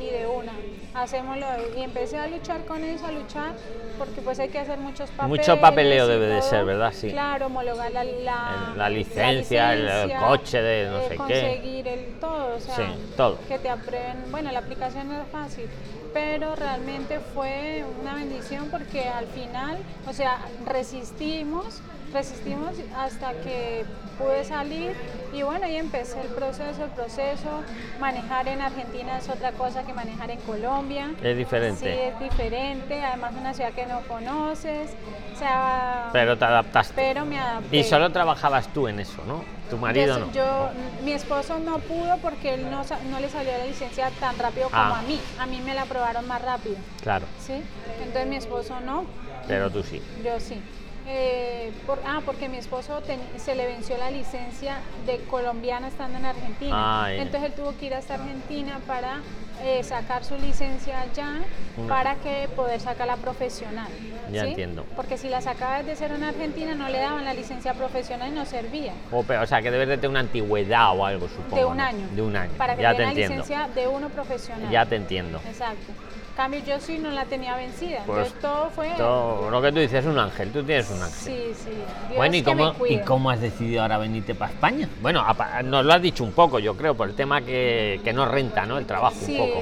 y 0.00 0.10
de 0.10 0.26
una, 0.26 0.52
hacémoslo. 0.94 1.46
Y 1.76 1.82
empecé 1.82 2.18
a 2.18 2.26
luchar 2.26 2.64
con 2.64 2.82
eso, 2.84 3.06
a 3.06 3.12
luchar, 3.12 3.52
porque 3.98 4.20
pues 4.20 4.38
hay 4.38 4.48
que 4.48 4.58
hacer 4.58 4.78
muchos 4.78 5.10
papeles. 5.10 5.28
Mucho 5.48 5.60
papeleo 5.60 6.06
debe 6.06 6.26
de 6.26 6.42
ser, 6.42 6.64
¿verdad? 6.64 6.92
Sí. 6.92 7.10
Claro, 7.10 7.46
homologar 7.46 7.90
la, 7.92 8.04
la, 8.76 8.88
licencia, 8.90 9.72
el- 9.74 10.12
coche 10.18 10.60
de 10.62 10.90
no 10.90 10.98
eh, 10.98 11.02
sé 11.04 11.10
qué. 11.10 11.16
conseguir 11.16 11.88
el 11.88 12.04
todo, 12.20 12.56
o 12.56 12.60
sea, 12.60 12.76
Sí, 12.76 12.82
todo. 13.16 13.38
que 13.48 13.58
te 13.58 13.68
aprueben. 13.70 14.30
Bueno, 14.30 14.50
la 14.52 14.58
aplicación 14.60 15.08
no 15.08 15.20
es 15.22 15.28
fácil, 15.28 15.66
pero 16.12 16.54
realmente 16.56 17.20
fue 17.34 17.84
una 18.00 18.14
bendición 18.14 18.68
porque 18.70 19.08
al 19.08 19.26
final, 19.26 19.78
o 20.08 20.12
sea, 20.12 20.38
resistimos, 20.66 21.80
resistimos 22.12 22.70
hasta 22.96 23.32
que 23.34 23.84
pude 24.18 24.44
salir 24.44 24.92
Y 25.34 25.42
bueno, 25.42 25.66
ahí 25.66 25.76
empecé 25.76 26.20
el 26.20 26.28
proceso, 26.28 26.84
el 26.84 26.90
proceso. 26.90 27.62
Manejar 27.98 28.46
en 28.46 28.60
Argentina 28.60 29.18
es 29.18 29.28
otra 29.28 29.50
cosa 29.52 29.82
que 29.82 29.92
manejar 29.92 30.30
en 30.30 30.38
Colombia. 30.40 31.10
Es 31.22 31.36
diferente. 31.36 31.80
Sí, 31.92 32.00
es 32.00 32.20
diferente. 32.20 33.02
Además, 33.02 33.32
una 33.38 33.52
ciudad 33.52 33.72
que 33.72 33.84
no 33.86 34.00
conoces. 34.02 34.90
O 35.34 35.36
sea, 35.38 36.10
Pero 36.12 36.38
te 36.38 36.44
adaptaste. 36.44 36.94
pero 36.94 37.24
me 37.24 37.38
adapté. 37.40 37.76
Y 37.76 37.82
solo 37.82 38.10
trabajabas 38.12 38.68
tú 38.72 38.86
en 38.86 39.00
eso, 39.00 39.22
¿no? 39.26 39.42
Tu 39.68 39.76
marido 39.76 40.18
yo, 40.18 40.26
no. 40.26 40.32
yo- 40.32 40.70
mi 41.04 41.12
esposo 41.12 41.58
no 41.58 41.78
pudo 41.78 42.18
porque 42.18 42.54
él 42.54 42.70
no, 42.70 42.82
no 43.10 43.18
le 43.18 43.28
salió 43.28 43.50
la 43.58 43.64
licencia 43.66 44.10
tan 44.20 44.38
rápido 44.38 44.68
como 44.68 44.80
Ah. 44.80 45.00
a 45.00 45.02
mí. 45.02 45.18
A 45.40 45.46
mí 45.46 45.60
me 45.64 45.74
la 45.74 45.82
aprobaron 45.82 46.28
más 46.28 46.40
rápido, 46.42 46.76
Claro, 47.02 47.26
¿sí? 47.40 47.54
Entonces 47.98 48.26
mi 48.28 48.36
esposo 48.36 48.78
no, 48.80 49.04
pero 49.48 49.70
tú 49.70 49.82
sí. 49.82 50.00
yo 50.24 50.38
sí. 50.38 50.62
Eh, 51.06 51.70
por- 51.86 52.00
ah, 52.06 52.20
porque 52.24 52.48
mi 52.48 52.56
esposo 52.56 53.02
ten- 53.02 53.20
se 53.36 53.54
le 53.54 53.66
venció 53.66 53.96
la 53.98 54.10
licencia 54.10 54.78
de 55.06 55.18
colombiana 55.24 55.88
estando 55.88 56.18
en 56.18 56.24
Argentina. 56.24 57.04
Ah. 57.04 57.12
Entonces 57.12 57.50
él 57.50 57.54
tuvo 57.54 57.76
que 57.76 57.86
ir 57.86 57.94
hasta 57.94 58.14
Argentina 58.14 58.80
para 58.86 59.20
eh, 59.64 59.82
sacar 59.82 60.24
su 60.24 60.36
licencia 60.36 61.00
allá 61.00 61.40
Mm. 61.76 61.88
para 61.88 62.14
que 62.16 62.48
poder 62.54 62.78
sacar 62.78 63.06
la 63.06 63.16
profesional. 63.16 63.88
Ya 64.30 64.42
¿sí? 64.42 64.48
entiendo. 64.50 64.84
Porque 64.94 65.18
si 65.18 65.28
la 65.28 65.40
sacaba 65.40 65.78
desde 65.78 65.96
cero 65.96 66.14
en 66.16 66.22
Argentina 66.22 66.74
no 66.74 66.88
le 66.88 66.98
daban 66.98 67.24
la 67.24 67.34
licencia 67.34 67.74
profesional 67.74 68.28
y 68.28 68.34
no 68.34 68.44
servía. 68.44 68.92
O, 69.10 69.22
pe- 69.24 69.38
o 69.38 69.46
sea, 69.46 69.60
que 69.62 69.70
debes 69.72 69.88
de 69.88 69.96
tener 69.96 70.10
una 70.10 70.20
antigüedad 70.20 70.96
o 70.96 71.04
algo, 71.04 71.26
supongo. 71.28 71.56
De 71.56 71.64
un 71.64 71.76
¿no? 71.78 71.82
año. 71.82 72.06
De 72.14 72.22
un 72.22 72.36
año. 72.36 72.52
Para 72.58 72.76
que 72.76 72.82
ya 72.82 72.94
te 72.94 73.02
entiendo. 73.02 73.42
licencia 73.42 73.68
de 73.74 73.88
uno 73.88 74.08
profesional. 74.10 74.70
Ya 74.70 74.86
te 74.86 74.96
entiendo. 74.96 75.40
Exacto. 75.48 75.92
Cambio 76.36 76.60
yo 76.66 76.80
sí 76.80 76.98
no 76.98 77.10
la 77.12 77.26
tenía 77.26 77.54
vencida. 77.54 78.00
Pues 78.06 78.18
Entonces 78.26 78.40
todo 78.40 78.68
fue. 78.70 78.90
Todo 78.96 79.50
lo 79.50 79.62
que 79.62 79.70
tú 79.70 79.78
dices 79.78 80.00
es 80.00 80.06
un 80.06 80.18
ángel, 80.18 80.50
tú 80.50 80.64
tienes 80.64 80.90
un 80.90 81.00
ángel. 81.00 81.12
Sí, 81.12 81.52
sí. 81.64 81.70
Dios 81.70 82.16
bueno, 82.16 82.34
¿y 82.34 82.42
cómo, 82.42 82.74
¿y 82.88 82.98
cómo 82.98 83.30
has 83.30 83.40
decidido 83.40 83.82
ahora 83.82 83.98
venirte 83.98 84.34
para 84.34 84.50
España? 84.50 84.88
Bueno, 85.00 85.24
nos 85.64 85.84
lo 85.84 85.92
has 85.92 86.02
dicho 86.02 86.24
un 86.24 86.32
poco, 86.32 86.58
yo 86.58 86.76
creo, 86.76 86.96
por 86.96 87.08
el 87.08 87.14
tema 87.14 87.40
que, 87.42 88.00
que 88.02 88.12
no 88.12 88.26
renta, 88.26 88.66
¿no? 88.66 88.78
El 88.78 88.84
trabajo 88.86 89.14
Sí, 89.24 89.38
un 89.38 89.48
poco. 89.48 89.53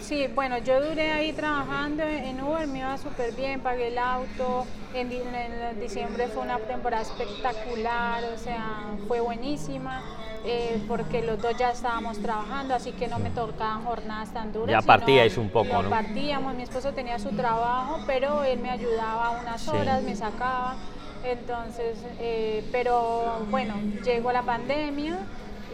Sí, 0.00 0.26
bueno, 0.34 0.58
yo 0.58 0.80
duré 0.80 1.12
ahí 1.12 1.32
trabajando 1.32 2.02
en 2.02 2.40
Uber, 2.42 2.66
me 2.66 2.80
iba 2.80 2.96
súper 2.98 3.32
bien, 3.32 3.60
pagué 3.60 3.88
el 3.88 3.98
auto, 3.98 4.66
en, 4.94 5.10
en 5.12 5.80
diciembre 5.80 6.28
fue 6.28 6.42
una 6.42 6.58
temporada 6.58 7.02
espectacular, 7.02 8.24
o 8.24 8.38
sea, 8.38 8.96
fue 9.06 9.20
buenísima, 9.20 10.02
eh, 10.44 10.80
porque 10.86 11.22
los 11.22 11.40
dos 11.40 11.54
ya 11.56 11.70
estábamos 11.70 12.18
trabajando, 12.20 12.74
así 12.74 12.92
que 12.92 13.08
no 13.08 13.18
me 13.18 13.30
tocaban 13.30 13.84
jornadas 13.84 14.32
tan 14.32 14.52
duras. 14.52 14.70
Ya 14.70 14.86
partíais 14.86 15.36
un 15.36 15.50
poco, 15.50 15.82
¿no? 15.82 15.90
Partíamos, 15.90 16.54
mi 16.54 16.62
esposo 16.62 16.92
tenía 16.92 17.18
su 17.18 17.30
trabajo, 17.30 18.00
pero 18.06 18.44
él 18.44 18.58
me 18.60 18.70
ayudaba 18.70 19.30
unas 19.30 19.62
Sí. 19.62 19.70
horas, 19.70 20.02
me 20.02 20.14
sacaba, 20.14 20.76
entonces, 21.24 21.98
eh, 22.20 22.64
pero 22.70 23.46
bueno, 23.50 23.74
llegó 24.04 24.32
la 24.32 24.42
pandemia. 24.42 25.18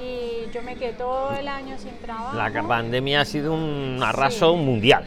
Y 0.00 0.50
yo 0.52 0.62
me 0.62 0.76
quedé 0.76 0.92
todo 0.92 1.32
el 1.32 1.46
año 1.48 1.76
sin 1.78 1.96
trabajo. 1.98 2.36
La 2.36 2.50
pandemia 2.62 3.20
ha 3.20 3.24
sido 3.24 3.52
un 3.52 4.00
arraso 4.02 4.56
mundial, 4.56 5.04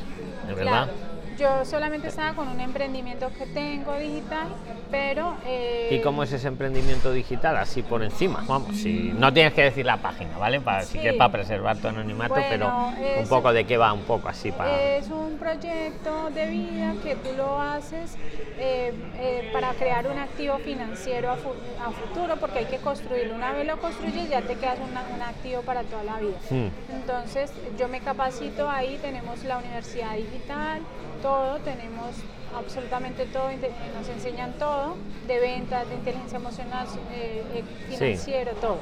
de 0.48 0.54
verdad. 0.54 0.86
Claro. 0.86 1.07
Yo 1.38 1.64
solamente 1.66 2.08
estaba 2.08 2.34
con 2.34 2.48
un 2.48 2.60
emprendimiento 2.60 3.30
que 3.38 3.46
tengo 3.46 3.96
digital, 3.98 4.48
pero... 4.90 5.36
eh, 5.46 5.90
¿Y 5.92 6.02
cómo 6.02 6.24
es 6.24 6.32
ese 6.34 6.48
emprendimiento 6.48 7.12
digital? 7.12 7.58
Así 7.58 7.84
por 7.84 8.02
encima, 8.02 8.44
vamos, 8.48 8.76
si 8.76 9.14
no 9.16 9.32
tienes 9.32 9.54
que 9.54 9.62
decir 9.64 9.86
la 9.86 9.98
página, 9.98 10.36
¿vale? 10.40 10.60
Para, 10.62 10.82
Si 10.84 10.94
Sí. 10.94 11.00
quieres 11.00 11.18
para 11.20 11.32
preservar 11.32 11.78
tu 11.78 11.88
anonimato, 11.90 12.34
Bueno, 12.34 12.48
pero 12.96 13.20
un 13.22 13.28
poco 13.28 13.54
de 13.54 13.66
qué 13.66 13.78
va, 13.78 13.94
un 13.94 14.02
poco 14.02 14.28
así 14.30 14.52
para... 14.52 14.82
Es 14.82 15.10
un 15.10 15.38
proyecto 15.38 16.32
de 16.32 16.48
vida 16.48 16.94
que 17.04 17.16
tú 17.16 17.30
lo 17.38 17.62
haces 17.62 18.16
eh, 18.60 18.92
eh, 19.20 19.50
para 19.54 19.74
crear 19.74 20.08
un 20.08 20.18
activo 20.18 20.58
financiero 20.58 21.30
a, 21.32 21.36
fu- 21.36 21.54
a 21.86 21.92
futuro, 21.92 22.38
porque 22.38 22.60
hay 22.60 22.66
que 22.66 22.78
construirlo. 22.78 23.36
Una 23.36 23.52
vez 23.54 23.68
lo 23.68 23.78
construyes, 23.78 24.28
ya 24.28 24.42
te 24.42 24.56
quedas 24.56 24.80
una- 24.80 25.06
un 25.14 25.22
activo 25.22 25.62
para 25.62 25.84
toda 25.84 26.04
la 26.04 26.18
vida. 26.18 26.38
Hmm. 26.50 26.70
Entonces, 26.92 27.52
yo 27.78 27.88
me 27.88 28.00
capacito 28.02 28.68
ahí, 28.68 28.98
tenemos 29.04 29.44
la 29.44 29.60
universidad 29.60 30.16
digital, 30.16 30.80
todo, 31.22 31.58
tenemos 31.60 32.16
absolutamente 32.58 33.26
todo, 33.26 33.50
nos 33.98 34.10
enseñan 34.10 34.54
todo, 34.54 34.96
de 35.28 35.40
ventas, 35.40 35.88
de 35.90 35.96
inteligencia 35.96 36.38
emocional, 36.38 36.88
eh, 37.14 37.44
eh, 37.56 37.64
Sí. 37.90 37.96
financiero, 37.98 38.52
todo. 38.62 38.78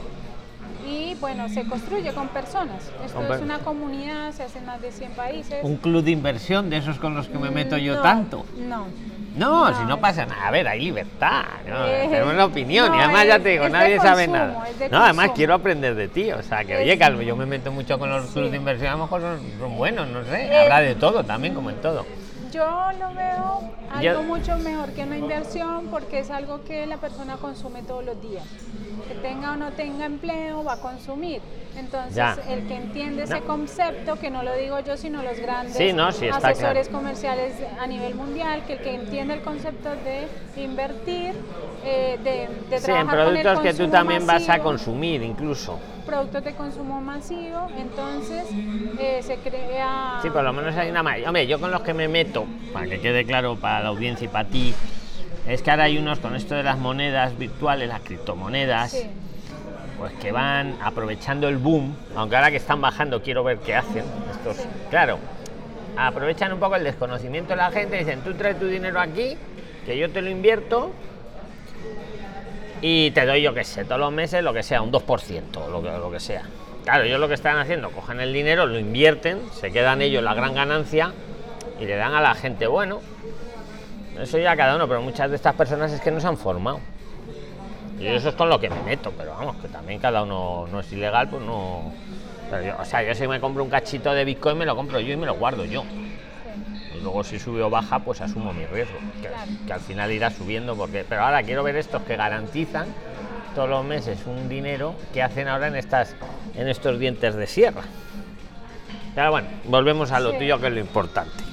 Y 0.88 1.16
bueno, 1.16 1.50
se 1.50 1.64
construye 1.68 2.12
con 2.14 2.28
personas. 2.28 2.92
Esto 3.04 3.34
es 3.34 3.42
una 3.42 3.60
comunidad, 3.60 4.32
se 4.34 4.44
hace 4.44 4.60
en 4.60 4.66
más 4.68 4.82
de 4.82 4.92
100 4.92 5.12
países. 5.14 5.64
Un 5.64 5.78
club 5.78 6.04
de 6.04 6.12
inversión 6.12 6.70
de 6.70 6.78
esos 6.78 7.00
con 7.00 7.16
los 7.16 7.28
que 7.28 7.38
me 7.40 7.50
meto 7.50 7.78
yo 7.78 7.96
No, 7.96 8.02
tanto. 8.02 8.46
No. 8.58 8.88
No, 9.36 9.70
No. 9.70 9.78
si 9.78 9.84
no 9.86 10.00
pasa 10.00 10.26
nada. 10.26 10.48
A 10.48 10.52
ver, 10.52 10.68
hay 10.68 10.80
libertad. 10.82 11.44
¿no? 11.68 11.86
Eh, 11.88 12.08
Tenemos 12.10 12.36
la 12.36 12.46
opinión. 12.46 12.94
y 12.96 13.00
además 13.00 13.28
ya 13.28 13.40
te 13.40 13.50
digo, 13.50 13.68
nadie 13.68 14.00
sabe 14.00 14.28
nada. 14.28 14.54
No, 14.92 14.98
además 15.04 15.16
consumo. 15.28 15.34
quiero 15.34 15.54
aprender 15.56 15.96
de 15.96 16.08
ti. 16.08 16.32
O 16.32 16.42
sea, 16.44 16.64
que 16.64 16.74
Es- 16.76 16.80
oye, 16.82 16.98
Calvo, 16.98 17.22
yo 17.22 17.36
me 17.36 17.46
meto 17.46 17.72
mucho 17.72 17.98
con 18.00 18.10
los 18.10 18.28
clubes 18.28 18.48
Sí. 18.50 18.52
de 18.52 18.58
inversión. 18.58 18.90
A 18.90 18.96
lo 18.96 19.04
mejor 19.04 19.22
son, 19.22 19.40
son 19.60 19.78
buenos, 19.78 20.08
no 20.08 20.24
sé. 20.24 20.46
Eh, 20.46 20.58
Habrá 20.64 20.80
de 20.82 20.96
todo 20.96 21.24
también, 21.24 21.54
como 21.54 21.70
en 21.70 21.82
todo. 21.82 22.06
Yo 22.56 22.90
lo 22.98 23.14
veo 23.14 23.70
algo 23.92 24.24
mucho 24.24 24.58
mejor 24.60 24.94
que 24.94 25.04
una 25.04 25.18
inversión 25.18 25.88
porque 25.92 26.20
es 26.20 26.30
algo 26.30 26.64
que 26.64 26.86
la 26.86 26.96
persona 26.96 27.36
consume 27.36 27.82
todos 27.82 28.06
los 28.06 28.22
días. 28.22 28.46
Que 29.08 29.14
tenga 29.16 29.52
o 29.52 29.56
no 29.56 29.72
tenga 29.72 30.06
empleo, 30.06 30.64
va 30.64 30.74
a 30.74 30.78
consumir. 30.78 31.42
Entonces, 31.78 32.16
Ya. 32.16 32.38
el 32.50 32.68
que 32.68 32.76
entiende 32.76 33.24
ese 33.24 33.42
No. 33.42 33.46
concepto, 33.46 34.16
que 34.18 34.32
no 34.32 34.44
lo 34.44 34.56
digo 34.56 34.80
yo, 34.80 34.98
sino 34.98 35.22
los 35.22 35.40
grandes 35.40 35.76
Sí, 35.76 35.94
no, 35.94 36.12
sí, 36.12 36.28
asesores 36.28 36.88
claro. 36.88 37.04
comerciales 37.04 37.54
a 37.80 37.86
nivel 37.86 38.16
mundial, 38.16 38.64
que 38.66 38.74
el 38.74 38.80
que 38.80 38.96
entiende 38.96 39.34
el 39.36 39.42
concepto 39.42 39.90
de 39.90 40.28
invertir, 40.62 41.34
eh, 41.84 42.18
de, 42.24 42.48
de 42.70 42.80
Sí, 42.80 42.92
en 42.92 43.06
trabajar 43.06 43.06
con 43.06 43.38
el 43.38 43.42
productos 43.44 43.60
que 43.60 43.74
tú 43.74 43.90
también 43.90 44.26
vas 44.26 44.50
a 44.50 44.60
consumir, 44.60 45.22
incluso. 45.22 45.80
productos 46.06 46.44
de 46.44 46.54
consumo 46.54 47.02
masivo, 47.02 47.68
entonces 47.78 48.46
eh, 49.00 49.22
se 49.24 49.38
crea... 49.38 50.20
Sí, 50.22 50.30
por 50.30 50.44
lo 50.44 50.54
menos 50.54 50.76
hay 50.78 50.90
una 50.90 51.02
Hombre, 51.02 51.48
yo 51.48 51.60
con 51.60 51.72
los 51.72 51.82
que 51.82 51.94
me 51.94 52.08
meto, 52.08 52.46
para 52.72 52.88
que 52.88 53.00
quede 53.00 53.26
claro 53.26 53.56
para 53.56 53.82
la 53.82 53.90
audiencia 53.90 54.26
y 54.26 54.28
para 54.28 54.48
ti, 54.48 54.74
es 55.48 55.62
que 55.62 55.72
ahora 55.72 55.84
hay 55.84 55.98
unos 55.98 56.20
con 56.20 56.36
esto 56.36 56.56
de 56.56 56.64
las 56.64 56.78
monedas 56.78 57.38
virtuales, 57.38 57.88
las 57.88 58.02
criptomonedas, 58.02 58.92
Sí. 58.92 59.08
pues 59.98 60.14
que 60.14 60.32
van 60.32 60.78
aprovechando 60.82 61.48
el 61.48 61.58
boom, 61.58 61.96
aunque 62.16 62.36
ahora 62.36 62.52
que 62.52 62.58
están 62.58 62.82
bajando 62.82 63.22
quiero 63.22 63.44
ver 63.44 63.60
qué 63.60 63.76
hacen 63.76 64.04
estos. 64.32 64.58
Sí. 64.58 64.68
Claro, 64.90 65.20
aprovechan 65.98 66.52
un 66.54 66.60
poco 66.60 66.76
el 66.76 66.84
desconocimiento 66.84 67.50
de 67.52 67.58
la 67.58 67.72
gente, 67.72 67.98
dicen, 67.98 68.22
tú 68.22 68.34
traes 68.34 68.60
tu 68.60 68.68
dinero 68.68 69.00
aquí, 69.00 69.38
que 69.86 69.98
yo 69.98 70.10
te 70.12 70.22
lo 70.22 70.30
invierto 70.30 70.92
y 72.82 73.12
te 73.12 73.26
doy, 73.26 73.42
yo 73.42 73.54
qué 73.54 73.64
sé, 73.64 73.86
todos 73.86 74.00
los 74.00 74.12
meses 74.12 74.44
lo 74.44 74.54
que 74.54 74.64
sea, 74.64 74.82
un 74.82 74.92
2%, 74.92 75.70
lo 75.70 75.82
que, 75.82 75.90
lo 75.92 76.12
que 76.12 76.20
sea. 76.20 76.44
Claro, 76.84 77.04
ellos 77.04 77.20
lo 77.20 77.28
que 77.28 77.34
están 77.34 77.58
haciendo, 77.58 77.90
cogen 77.92 78.20
el 78.20 78.32
dinero, 78.34 78.66
lo 78.68 78.78
invierten, 78.78 79.40
se 79.54 79.72
quedan 79.72 80.02
ellos 80.02 80.22
la 80.24 80.34
gran 80.34 80.54
ganancia 80.54 81.14
y 81.80 81.86
le 81.86 81.96
dan 81.96 82.14
a 82.14 82.22
la 82.22 82.36
gente, 82.36 82.68
bueno, 82.68 83.02
eso 84.20 84.38
ya 84.38 84.56
cada 84.56 84.76
uno, 84.76 84.88
pero 84.88 85.02
muchas 85.02 85.30
de 85.30 85.36
estas 85.36 85.56
personas 85.56 85.92
es 85.92 86.02
que 86.02 86.12
no 86.12 86.20
se 86.20 86.28
han 86.28 86.38
formado. 86.38 86.80
Y 88.00 88.08
eso 88.08 88.30
es 88.30 88.36
con 88.36 88.50
lo 88.50 88.60
que 88.60 88.70
me 88.70 88.82
meto, 88.84 89.14
pero 89.18 89.32
vamos, 89.32 89.56
que 89.58 89.68
también 89.70 90.00
cada 90.00 90.24
uno 90.24 90.68
no 90.72 90.80
es 90.82 90.92
ilegal, 90.92 91.30
pues 91.30 91.42
no. 91.44 91.92
pero 92.52 92.64
yo- 92.64 92.76
o 92.80 92.86
sea, 92.86 93.02
yo 93.02 93.16
si 93.16 93.28
me 93.28 93.40
compro 93.40 93.64
un 93.64 93.70
cachito 93.72 94.14
de 94.14 94.24
Bitcoin, 94.24 94.58
me 94.58 94.66
lo 94.66 94.76
compro 94.76 95.00
yo 95.00 95.14
y 95.14 95.18
me 95.18 95.26
lo 95.26 95.34
guardo 95.36 95.66
yo. 95.66 95.84
Y 96.96 97.02
luego 97.02 97.24
si 97.24 97.40
sube 97.40 97.64
o 97.64 97.70
baja, 97.72 98.00
pues 98.00 98.22
asumo 98.22 98.54
mi 98.54 98.66
riesgo. 98.66 98.98
Que, 99.66 99.74
al 99.74 99.80
final 99.80 100.12
irá 100.12 100.30
subiendo, 100.30 100.76
porque. 100.76 101.04
Pero 101.08 101.24
ahora 101.24 101.42
quiero 101.44 101.64
ver 101.64 101.76
estos 101.78 102.04
que 102.04 102.16
garantizan 102.16 102.88
todos 103.56 103.68
los 103.70 103.84
meses 103.84 104.20
un 104.28 104.48
dinero 104.48 104.94
que 105.14 105.24
hacen 105.24 105.48
ahora 105.48 105.68
en 105.68 105.76
estas 105.76 106.16
en 106.56 106.68
estos 106.68 107.00
dientes 107.00 107.34
de 107.36 107.48
sierra. 107.48 107.82
Pero 109.16 109.32
bueno, 109.32 109.48
volvemos 109.66 110.12
a 110.12 110.20
lo 110.20 110.32
Sí. 110.32 110.38
tuyo 110.40 110.60
que 110.60 110.68
es 110.68 110.74
lo 110.74 110.80
importante. 110.82 111.44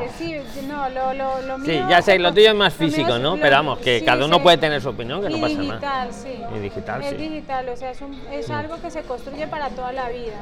Sí, 0.18 0.36
no, 0.68 0.88
lo, 0.88 1.12
lo, 1.14 1.42
lo 1.42 1.56
Sí, 1.64 1.70
mío- 1.72 1.86
ya 1.88 2.02
sé, 2.02 2.18
lo 2.18 2.32
tuyo 2.32 2.50
es 2.50 2.54
más 2.54 2.74
físico, 2.74 3.16
es- 3.16 3.20
¿no? 3.20 3.36
Pero 3.36 3.56
vamos, 3.56 3.78
que 3.78 4.00
sí, 4.00 4.04
cada 4.04 4.24
uno 4.24 4.42
puede 4.42 4.58
tener 4.58 4.80
su 4.80 4.88
opinión, 4.90 5.22
que 5.22 5.28
no 5.30 5.40
pasa 5.40 5.54
nada. 5.54 5.64
digital, 5.64 6.08
sí. 6.12 6.42
Y 6.54 6.58
digital, 6.60 7.02
es 7.02 7.10
sí. 7.10 7.16
digital, 7.16 7.68
o 7.68 7.76
sea, 7.76 7.90
es, 7.90 8.00
un- 8.00 8.20
es 8.30 8.50
algo 8.50 8.80
que 8.80 8.90
se 8.90 9.02
construye 9.02 9.46
para 9.46 9.68
toda 9.70 9.92
la 9.92 10.08
vida. 10.08 10.34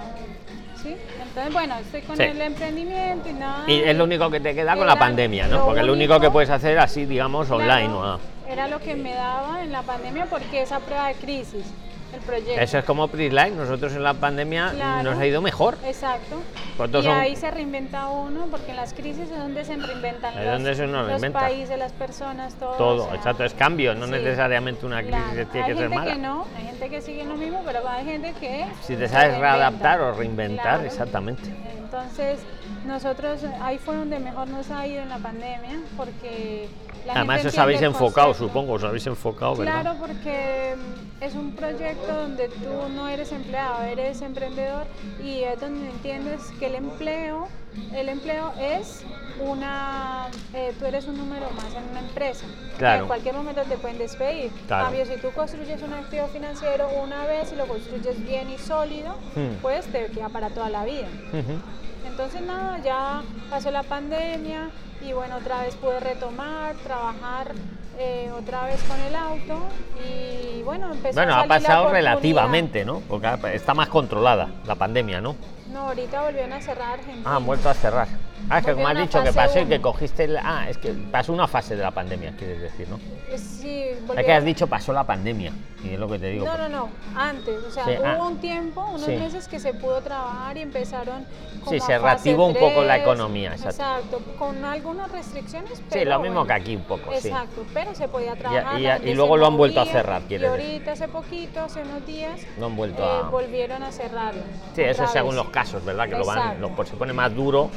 ¿Sí? 0.83 0.97
Entonces, 1.23 1.53
bueno, 1.53 1.75
estoy 1.79 2.01
con 2.01 2.17
Sí. 2.17 2.23
el 2.23 2.41
emprendimiento 2.41 3.29
y 3.29 3.35
nada. 3.35 3.65
Y 3.71 3.81
es 3.83 3.95
lo 3.95 4.05
único 4.05 4.31
que 4.31 4.41
te 4.41 4.55
queda 4.55 4.75
con 4.77 4.87
la 4.87 4.99
pandemia, 4.99 5.47
¿no? 5.47 5.59
lo 5.59 5.65
Porque 5.67 5.83
lo 5.83 5.93
único 5.93 6.19
que 6.19 6.31
puedes 6.31 6.49
hacer 6.49 6.79
así, 6.79 7.05
digamos, 7.05 7.49
Claro, 7.49 7.63
online. 7.63 7.89
¿no? 7.89 8.19
Era 8.49 8.67
lo 8.67 8.81
que 8.81 8.97
me 8.97 9.13
daba 9.15 9.63
en 9.63 9.73
la 9.73 9.83
pandemia 9.83 10.25
porque 10.25 10.63
esa 10.63 10.81
prueba 10.81 11.09
de 11.09 11.15
crisis, 11.17 11.67
el 12.13 12.21
proyecto. 12.21 12.61
Eso 12.61 12.79
es 12.79 12.85
como 12.85 13.09
Prisline. 13.09 13.57
Nosotros 13.57 13.93
en 13.95 14.03
la 14.03 14.15
pandemia 14.15 14.71
Claro. 14.75 15.11
nos 15.11 15.19
ha 15.19 15.27
ido 15.27 15.41
mejor. 15.43 15.77
Exacto. 15.85 16.37
Pues 16.77 16.91
y 16.91 16.93
son- 17.03 17.07
ahí 17.09 17.37
se 17.37 17.51
reinventa 17.51 18.09
uno, 18.09 18.47
porque 18.51 18.71
en 18.71 18.77
las 18.77 18.93
crisis 18.95 19.31
es 19.31 19.39
donde 19.39 19.65
se 19.65 19.77
reinventan 19.77 20.33
Es 20.39 20.45
los, 20.45 20.53
donde 20.55 20.75
se 20.75 20.87
nos 20.87 21.09
los 21.21 21.31
países, 21.33 21.79
las 21.79 21.93
personas, 21.93 22.55
todo. 22.55 22.73
Todo, 22.77 23.03
o 23.05 23.07
sea, 23.07 23.15
exacto, 23.17 23.45
es 23.45 23.55
cambio, 23.55 23.95
no 23.95 24.07
sí. 24.07 24.13
necesariamente 24.13 24.87
una 24.87 25.03
crisis 25.03 25.17
Claro. 25.19 25.47
tiene 25.51 25.67
hay 25.67 25.73
que 25.73 25.79
ser 25.79 25.83
gente 25.89 25.97
mala. 25.97 26.13
que 26.15 26.19
no, 26.19 26.47
hay 26.57 26.65
gente 26.65 26.89
que 26.89 27.03
sigue 27.03 27.25
lo 27.25 27.35
mismo, 27.37 27.63
pero 27.65 27.87
hay 27.89 28.05
gente 28.05 28.33
que 28.41 28.67
Si 28.83 28.97
te 28.97 29.09
sabes 29.09 29.33
reinventa. 29.33 29.41
readaptar 29.57 30.01
o 30.01 30.13
reinventar, 30.15 30.63
Claro. 30.65 30.83
exactamente. 30.85 31.43
Entonces, 31.79 32.41
nosotros 32.87 33.41
ahí 33.63 33.79
fue 33.79 33.97
donde 33.97 34.19
mejor 34.21 34.49
nos 34.49 34.71
ha 34.71 34.87
ido 34.87 35.03
en 35.03 35.09
la 35.09 35.19
pandemia, 35.19 35.81
porque 35.97 36.69
Además 37.09 37.45
os 37.45 37.59
habéis 37.59 37.83
enfocado, 37.83 38.35
supongo, 38.35 38.75
os 38.75 38.85
habéis 38.85 39.07
enfocado, 39.07 39.57
¿verdad? 39.57 39.81
Claro, 39.83 39.99
porque 40.01 40.75
mm, 40.77 41.23
es 41.25 41.35
un 41.35 41.53
proyecto 41.53 42.15
donde 42.15 42.49
tú 42.49 42.89
no 42.95 43.09
eres 43.09 43.33
empleado, 43.33 43.83
eres 43.83 44.21
emprendedor 44.23 44.87
y 45.23 45.41
es 45.43 45.61
donde 45.61 45.89
entiendes 45.91 46.41
que 46.59 46.67
el 46.67 46.75
empleo, 46.77 47.49
el 47.95 48.09
empleo 48.09 48.53
es 48.61 49.05
una, 49.41 50.29
eh, 50.55 50.73
tú 50.79 50.85
eres 50.87 51.07
un 51.07 51.17
número 51.17 51.47
más 51.53 51.75
en 51.75 51.89
una 51.91 52.01
empresa. 52.01 52.45
Claro. 52.79 53.03
En 53.03 53.07
cualquier 53.09 53.35
momento 53.35 53.63
te 53.63 53.77
pueden 53.77 53.99
despedir. 53.99 54.51
Claro. 54.67 54.85
Cambio, 54.87 55.07
si 55.07 55.17
tú 55.21 55.31
construyes 55.35 55.83
un 55.83 55.93
activo 55.95 56.27
financiero 56.29 56.89
una 57.03 57.25
vez 57.27 57.53
y 57.53 57.57
lo 57.57 57.67
construyes 57.67 58.23
bien 58.27 58.51
y 58.51 58.59
sólido, 58.59 59.15
Hmm. 59.35 59.55
pues 59.63 59.87
te 59.87 60.07
queda 60.07 60.29
para 60.29 60.51
toda 60.51 60.69
la 60.69 60.85
vida. 60.85 61.09
Ujú. 61.33 61.59
Entonces 62.07 62.43
nada, 62.43 62.79
ya 62.79 63.23
pasó 63.49 63.71
la 63.71 63.83
pandemia 63.83 64.71
y 65.01 65.13
bueno, 65.13 65.37
otra 65.37 65.63
vez 65.63 65.75
pude 65.77 66.01
retomar, 66.01 66.75
trabajar 66.77 67.53
eh, 67.99 68.31
otra 68.37 68.65
vez 68.65 68.83
con 68.85 69.01
el 69.01 69.15
auto 69.15 69.69
y 70.07 70.63
bueno, 70.63 70.91
empezó 70.93 71.15
Bueno, 71.21 71.33
a 71.35 71.37
ha 71.37 71.41
salir 71.47 71.51
la 71.63 71.69
pasado 71.69 71.91
relativamente, 71.91 72.85
¿no? 72.85 73.01
Porque 73.09 73.27
ha- 73.27 73.53
está 73.53 73.75
más 73.75 73.89
controlada 73.89 74.49
la 74.67 74.75
pandemia, 74.75 75.21
¿no? 75.21 75.37
No, 75.73 75.89
ahorita 75.89 76.23
volvieron 76.23 76.53
a 76.53 76.61
cerrar 76.61 76.95
Argentina. 76.95 77.23
Ah, 77.31 77.37
han 77.37 77.47
vuelto 77.47 77.69
a 77.69 77.75
cerrar. 77.75 78.09
Ah, 78.49 78.59
es 78.59 78.65
que 78.67 78.73
como 78.75 78.89
has 78.89 78.97
dicho 78.99 79.23
que 79.23 79.33
pasó 79.33 79.61
y 79.61 79.67
que 79.67 79.81
cogiste 79.81 80.25
el... 80.25 80.37
Ah, 80.37 80.67
es 80.69 80.79
que 80.79 80.91
pasó 80.93 81.33
una 81.33 81.47
fase 81.47 81.77
de 81.77 81.83
la 81.83 81.91
pandemia, 81.91 82.33
quieres 82.37 82.61
decir, 82.61 82.89
¿no? 82.89 82.97
Eh, 83.29 83.39
Sí, 83.39 83.85
Es 84.17 84.25
que 84.25 84.33
has 84.33 84.45
dicho 84.45 84.67
pasó 84.67 84.93
la 84.93 85.05
pandemia, 85.05 85.53
y 85.85 85.91
es 85.95 85.99
lo 86.01 86.09
que 86.09 86.19
te 86.19 86.29
digo. 86.31 86.47
No, 86.47 86.57
no, 86.57 86.69
no, 86.69 86.89
antes, 87.15 87.63
o 87.63 87.71
sea, 87.71 87.85
Sí, 87.85 87.91
hubo 87.99 88.07
ah. 88.07 88.27
un 88.29 88.39
tiempo, 88.39 88.85
unos 88.89 89.03
Sí. 89.05 89.13
meses 89.13 89.47
que 89.47 89.61
se 89.61 89.75
pudo 89.75 90.01
trabajar 90.01 90.57
y 90.57 90.63
empezaron 90.63 91.27
como 91.61 91.71
Sí, 91.71 91.81
se 91.81 91.99
reactivó 91.99 92.47
un 92.47 92.55
poco 92.55 92.83
la 92.83 92.97
economía, 92.99 93.51
exacto. 93.53 93.83
Exacto, 93.83 94.21
con 94.39 94.65
algunas 94.65 95.13
restricciones, 95.13 95.79
Sí, 95.79 95.85
pero 95.91 96.11
lo 96.13 96.21
mismo 96.21 96.41
bueno, 96.41 96.47
que 96.47 96.53
aquí 96.55 96.75
un 96.77 96.83
poco, 96.85 97.13
sí. 97.21 97.29
Exacto, 97.29 97.65
pero 97.75 97.95
se 97.95 98.09
podía 98.09 98.35
trabajar. 98.35 99.07
y- 99.07 99.15
luego 99.15 99.37
lo 99.37 99.47
han 99.47 99.57
vuelto 99.57 99.81
a 99.81 99.87
cerrar, 99.87 100.23
quiere 100.23 100.47
Y 100.47 100.51
decir. 100.51 100.67
ahorita 100.71 100.93
hace 100.93 101.09
poquito, 101.09 101.61
hace 101.61 101.83
unos 101.83 102.05
días, 102.07 102.41
No 102.59 102.67
han 102.67 102.77
vuelto 102.77 103.03
eh, 103.03 103.21
a- 103.25 103.29
volvieron 103.29 103.83
a 103.83 103.93
cerrarlo. 103.93 104.43
Sí, 104.75 104.83
eso 104.83 105.05
es 105.05 105.11
según 105.11 105.37
los 105.37 105.51
casos, 105.51 105.85
¿verdad? 105.85 106.09
Que 106.09 106.17
lo 106.17 106.25
van, 106.25 106.39
Exacto. 106.39 106.61
lo, 106.61 106.69
por 106.75 106.87
se 106.87 106.97
pone 106.97 107.13
más 107.13 107.35
duro 107.35 107.71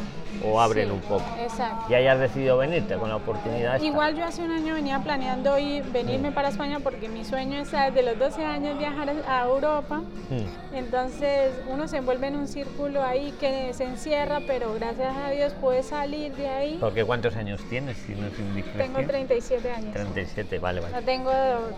o 0.44 0.60
abren 0.60 0.88
Sí, 0.88 0.92
un 0.94 1.02
poco. 1.02 1.24
Exacto. 1.42 1.86
Y 1.90 1.96
hayas 1.96 2.20
decidido 2.20 2.58
venirte 2.58 2.96
con 2.96 3.10
la 3.10 3.18
oportunidad 3.18 3.76
esta. 3.76 3.86
Igual 3.88 4.16
yo 4.16 4.26
hace 4.26 4.42
un 4.42 4.52
año 4.52 4.74
venía 4.76 5.00
planeando 5.00 5.58
ir, 5.60 5.84
venirme 5.92 6.32
para 6.32 6.50
España 6.50 6.80
porque 6.82 7.10
mi 7.10 7.24
sueño 7.26 7.60
es 7.62 7.72
desde 7.72 8.04
los 8.04 8.18
12 8.18 8.44
años 8.46 8.78
viajar 8.78 9.10
a 9.28 9.44
Europa. 9.46 9.98
Mm. 10.30 10.76
Entonces 10.76 11.52
uno 11.70 11.88
se 11.88 11.98
envuelve 11.98 12.28
en 12.28 12.36
un 12.36 12.48
círculo 12.48 13.04
ahí 13.04 13.34
que 13.40 13.74
se 13.74 13.84
encierra, 13.84 14.40
pero 14.48 14.74
gracias 14.74 15.16
a 15.16 15.30
Dios 15.30 15.54
puede 15.54 15.84
salir 15.84 16.34
de 16.36 16.48
ahí. 16.48 16.78
Porque 16.80 17.04
¿cuántos 17.04 17.36
años 17.36 17.62
tienes? 17.70 17.98
Si 17.98 18.14
no 18.16 18.28
es? 18.28 18.34
Tengo 18.78 19.00
37 19.06 19.72
años. 19.72 19.94
37, 19.94 20.60
vale, 20.60 20.82
No 20.82 20.88
vale. 20.92 21.06
tengo 21.06 21.32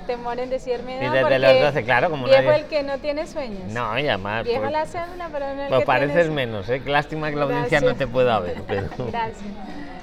temor 0.08 0.40
en 0.40 0.50
decirme 0.50 0.96
Y 0.98 1.00
nada 1.00 1.12
desde 1.12 1.22
porque 1.22 1.40
los 1.40 1.60
12, 1.62 1.84
claro, 1.84 2.10
como 2.10 2.26
viejo 2.26 2.42
nadie- 2.44 2.56
el 2.60 2.66
que 2.66 2.84
no 2.84 2.98
tiene 3.00 3.28
sueños. 3.28 3.72
No, 3.72 3.98
y 4.00 4.08
además, 4.08 4.44
Viejo 4.44 4.62
pues, 4.62 4.72
la 4.72 4.86
cédula, 4.86 5.30
pero 5.32 5.54
no 5.56 5.62
el 5.64 5.68
pues 5.70 5.80
que 5.82 5.86
pareces 5.86 6.16
tiene 6.16 6.30
menos, 6.36 6.70
¿eh? 6.70 6.82
Lástima 6.86 7.30
que 7.30 7.36
la 7.36 7.44
audiencia 7.44 7.80
no 7.80 7.88
Gracias. 7.88 7.98
te 8.08 8.12
pueda 8.12 8.40
ver. 8.40 8.45
Pero 8.68 8.88
Gracias. 9.12 9.44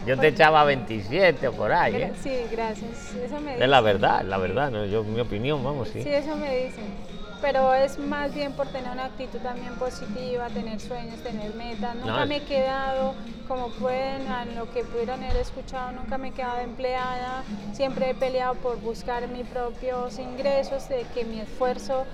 yo 0.07 0.19
te 0.19 0.29
echaba 0.29 0.65
27 0.65 1.49
o 1.49 1.53
por 1.53 1.73
ahí, 1.73 1.95
¿eh? 1.95 2.13
Sí, 2.23 2.47
gracias. 2.51 3.15
Eso 3.17 3.41
me 3.41 3.63
Es 3.63 3.69
la 3.69 3.81
verdad, 3.81 4.23
la 4.23 4.39
verdad, 4.39 4.71
¿no? 4.71 4.85
Yo, 4.87 5.05
mi 5.05 5.21
opinión, 5.21 5.63
vamos, 5.63 5.89
sí. 5.89 6.03
Sí, 6.03 6.11
eso 6.11 6.37
me 6.37 6.65
dicen. 6.65 7.12
Pero 7.43 7.75
es 7.75 7.99
más 7.99 8.33
bien 8.33 8.53
por 8.53 8.69
tener 8.69 8.91
una 8.93 9.07
actitud 9.07 9.41
también 9.41 9.75
positiva, 9.75 10.47
tener 10.49 10.81
sueños, 10.81 11.21
tener 11.23 11.53
metas. 11.55 11.97
Nunca 11.97 12.21
No, 12.21 12.27
me 12.27 12.37
he 12.37 12.43
quedado, 12.45 13.15
como 13.49 13.69
pueden, 13.71 14.29
a 14.29 14.45
lo 14.45 14.71
que 14.71 14.85
pudieron 14.85 15.23
haber 15.25 15.37
escuchado, 15.39 15.91
nunca 15.93 16.17
me 16.19 16.29
he 16.29 16.31
quedado 16.31 16.61
empleada. 16.61 17.43
Siempre 17.73 18.11
he 18.11 18.15
peleado 18.15 18.55
por 18.55 18.81
buscar 18.81 19.27
mis 19.29 19.47
propios 19.49 20.19
ingresos, 20.21 20.89
de 20.89 21.05
que 21.13 21.25
mi 21.25 21.41
esfuerzo, 21.41 22.05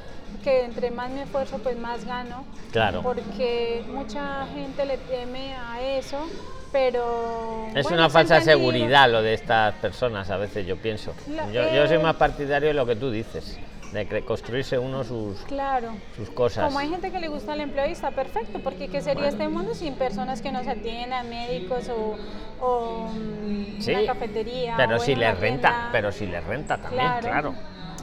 que 0.43 0.65
entre 0.65 0.91
más 0.91 1.11
me 1.11 1.23
esfuerzo, 1.25 1.59
pues 1.59 1.77
más 1.79 2.07
gano. 2.07 2.45
Claro. 2.73 3.03
Porque 3.03 3.85
mucha 3.93 4.47
gente 4.55 4.87
le 4.87 4.97
teme 4.97 5.55
a 5.55 5.83
eso, 5.83 6.27
pero... 6.73 7.67
Es 7.75 7.83
bueno, 7.85 7.99
una 7.99 8.09
falsa 8.09 8.41
seguridad 8.41 9.11
lo 9.11 9.21
de 9.21 9.35
estas 9.35 9.75
personas, 9.75 10.31
a 10.31 10.39
veces 10.39 10.67
yo 10.67 10.77
pienso. 10.79 11.13
La- 11.29 11.51
Yo, 11.51 11.63
yo 11.71 11.87
soy 11.87 11.97
eh, 11.97 12.01
más 12.03 12.17
partidario 12.17 12.69
de 12.69 12.75
lo 12.75 12.87
que 12.87 12.97
tú 12.97 13.11
dices, 13.11 13.59
de 13.93 14.23
construirse 14.25 14.79
uno 14.79 15.03
sus, 15.05 15.39
Claro. 15.43 15.93
sus 16.17 16.31
cosas. 16.31 16.67
Como 16.67 16.79
hay 16.79 16.89
gente 16.91 17.11
que 17.11 17.21
le 17.21 17.29
gusta 17.29 17.55
el 17.55 17.61
empleo 17.63 17.87
y 17.87 17.93
está 17.93 18.11
perfecto, 18.11 18.61
porque 18.63 18.89
¿qué 18.89 19.01
sería 19.01 19.29
este 19.29 19.49
mundo 19.49 19.75
sin 19.75 19.95
personas 19.95 20.43
que 20.43 20.53
nos 20.53 20.67
atiendan, 20.67 21.29
médicos 21.29 21.89
o, 21.89 22.17
o, 22.61 23.09
mm, 23.09 23.81
Sí, 23.81 23.93
una 23.93 24.07
cafetería? 24.07 24.75
pero 24.77 24.97
o 24.97 24.99
si 24.99 25.15
les 25.15 25.31
una 25.31 25.41
renta, 25.41 25.89
pero 25.93 26.13
si 26.13 26.27
les 26.27 26.45
renta 26.45 26.77
también, 26.79 27.13
claro. 27.21 27.55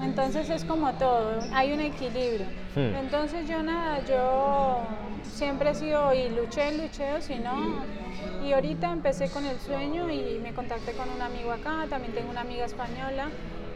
Entonces 0.03 0.49
es 0.49 0.65
como 0.65 0.91
todo, 0.93 1.39
hay 1.53 1.71
un 1.71 1.79
equilibrio. 1.79 2.45
Hmm. 2.75 2.95
Entonces 2.95 3.47
yo 3.47 3.63
nada, 3.63 4.03
yo 4.05 4.81
siempre 5.23 5.69
he 5.69 5.75
sido 5.75 6.13
y 6.13 6.29
luché, 6.29 6.77
luché, 6.77 7.13
o 7.13 7.21
si 7.21 7.35
no. 7.35 7.83
Y 8.45 8.51
ahorita 8.53 8.91
empecé 8.91 9.29
con 9.29 9.45
el 9.45 9.57
sueño 9.59 10.09
y 10.09 10.39
me 10.41 10.53
contacté 10.53 10.91
con 10.93 11.09
un 11.09 11.21
amigo 11.21 11.51
acá, 11.51 11.85
también 11.89 12.13
tengo 12.13 12.29
una 12.29 12.41
amiga 12.41 12.65
española 12.65 13.29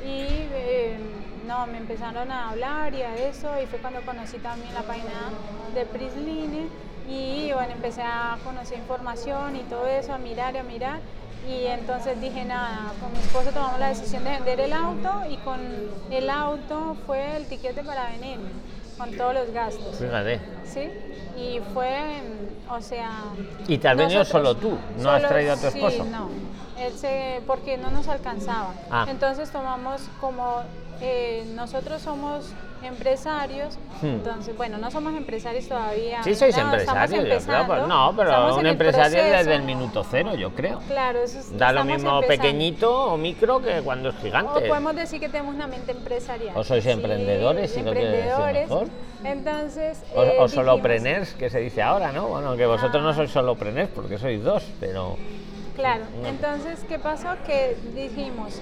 y 0.03 0.47
eh, 0.53 0.97
no, 1.47 1.67
me 1.67 1.77
empezaron 1.77 2.31
a 2.31 2.49
hablar 2.49 2.93
y 2.93 3.01
a 3.01 3.15
eso 3.15 3.49
y 3.61 3.65
fue 3.65 3.79
cuando 3.79 4.01
conocí 4.01 4.37
también 4.37 4.73
la 4.73 4.83
página 4.83 5.31
de 5.73 5.85
Prisline 5.85 6.69
y 7.09 7.51
bueno, 7.53 7.73
empecé 7.73 8.03
a 8.03 8.37
conocer 8.43 8.77
información 8.77 9.55
y 9.55 9.61
todo 9.63 9.87
eso, 9.87 10.13
a 10.13 10.17
mirar 10.17 10.55
y 10.55 10.57
a 10.59 10.63
mirar 10.63 10.99
y 11.47 11.65
entonces 11.65 12.19
dije 12.21 12.45
nada, 12.45 12.93
con 12.99 13.11
mi 13.13 13.19
esposo 13.19 13.51
tomamos 13.51 13.79
la 13.79 13.89
decisión 13.89 14.23
de 14.23 14.31
vender 14.31 14.59
el 14.59 14.73
auto 14.73 15.23
y 15.29 15.37
con 15.37 15.59
el 16.11 16.29
auto 16.29 16.95
fue 17.05 17.37
el 17.37 17.47
tiquete 17.47 17.83
para 17.83 18.09
venirme, 18.11 18.49
con 18.99 19.15
todos 19.15 19.33
los 19.33 19.51
gastos, 19.51 19.95
Fíjate. 19.97 20.41
¿sí? 20.65 20.91
Y 21.37 21.61
fue, 21.73 22.21
o 22.69 22.81
sea... 22.81 23.09
¿Y 23.65 23.77
te 23.77 23.87
has 23.87 23.95
venido 23.95 24.25
solo 24.25 24.55
tú? 24.55 24.77
¿No 24.99 25.09
has 25.09 25.25
traído 25.25 25.53
a 25.53 25.57
tu 25.57 25.67
esposo? 25.67 26.03
Sí, 26.03 26.09
no, 26.09 26.29
él 26.77 26.93
se, 26.93 27.41
porque 27.47 27.77
no 27.77 27.89
nos 27.91 28.09
alcanzaba. 28.09 28.73
Ah. 28.91 29.05
Entonces 29.09 29.49
tomamos 29.51 30.01
como, 30.19 30.63
eh, 30.99 31.49
nosotros 31.55 32.01
somos 32.01 32.51
empresarios, 32.83 33.77
Hmm. 34.01 34.05
entonces, 34.07 34.55
bueno, 34.55 34.77
no 34.77 34.89
somos 34.91 35.13
empresarios 35.15 35.67
todavía. 35.67 36.23
Sí, 36.23 36.35
sois 36.35 36.55
no, 36.55 36.61
estamos 36.75 36.79
empresario, 36.79 37.23
yo 37.23 37.45
creo. 37.45 37.67
pues 37.67 37.87
no, 37.87 38.13
pero 38.15 38.55
un 38.55 38.65
empresario 38.65 39.23
desde 39.23 39.55
el 39.55 39.63
minuto 39.63 40.05
cero, 40.09 40.35
yo 40.35 40.51
creo. 40.51 40.79
Claro, 40.87 41.19
eso 41.19 41.39
es- 41.39 41.57
Da 41.57 41.71
lo 41.71 41.83
mismo 41.83 42.15
empezando. 42.21 42.27
pequeñito 42.27 43.13
o 43.13 43.17
micro 43.17 43.61
que 43.61 43.81
cuando 43.81 44.09
es 44.09 44.15
O 44.15 44.19
gigante. 44.21 44.67
podemos 44.67 44.95
decir 44.95 45.19
que 45.19 45.29
tenemos 45.29 45.55
una 45.55 45.67
mente 45.67 45.91
empresarial. 45.91 46.55
O 46.55 46.63
sois 46.63 46.85
emprendedores, 46.85 47.71
si 47.71 47.81
lo 47.81 47.89
emprendedores. 47.91 48.69
Entonces. 49.23 50.01
O, 50.15 50.21
eh, 50.23 50.25
o 50.25 50.25
dijimos, 50.25 50.51
solopreneurs, 50.51 51.33
que 51.33 51.49
se 51.49 51.59
dice 51.59 51.81
ahora, 51.81 52.11
¿no? 52.11 52.27
Bueno, 52.27 52.55
que 52.55 52.65
vosotros 52.65 53.03
no 53.03 53.09
Ah. 53.09 53.13
sois 53.15 53.31
solopreneurs 53.31 53.89
porque 53.93 54.17
sois 54.17 54.41
dos, 54.43 54.63
pero... 54.79 55.17
Claro, 55.75 56.03
No. 56.21 56.27
entonces, 56.27 56.79
¿qué 56.87 56.99
pasó? 56.99 57.29
Que 57.45 57.77
dijimos, 57.95 58.61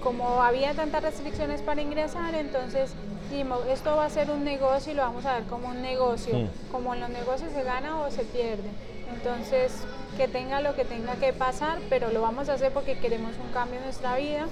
como 0.00 0.42
había 0.42 0.74
tantas 0.74 1.02
restricciones 1.02 1.62
para 1.62 1.80
ingresar, 1.82 2.34
entonces 2.34 2.92
dijimos, 3.30 3.60
esto 3.70 3.96
va 3.96 4.06
a 4.06 4.10
ser 4.10 4.30
un 4.30 4.44
negocio 4.44 4.92
y 4.92 4.96
lo 4.96 5.02
vamos 5.02 5.24
a 5.26 5.34
ver 5.34 5.44
como 5.44 5.68
un 5.68 5.82
negocio. 5.82 6.48
Como 6.72 6.94
en 6.94 7.00
los 7.00 7.10
negocios 7.10 7.50
se 7.52 7.62
gana 7.62 8.00
o 8.00 8.10
se 8.10 8.22
pierde. 8.24 8.68
Entonces, 9.12 9.72
que 10.16 10.28
tenga 10.28 10.60
lo 10.60 10.74
que 10.74 10.84
tenga 10.84 11.14
que 11.14 11.32
pasar, 11.32 11.78
pero 11.88 12.10
lo 12.10 12.20
vamos 12.20 12.48
a 12.48 12.54
hacer 12.54 12.72
porque 12.72 12.98
queremos 12.98 13.32
un 13.44 13.52
cambio 13.52 13.78
en 13.78 13.84
nuestra 13.84 14.16
vida, 14.16 14.46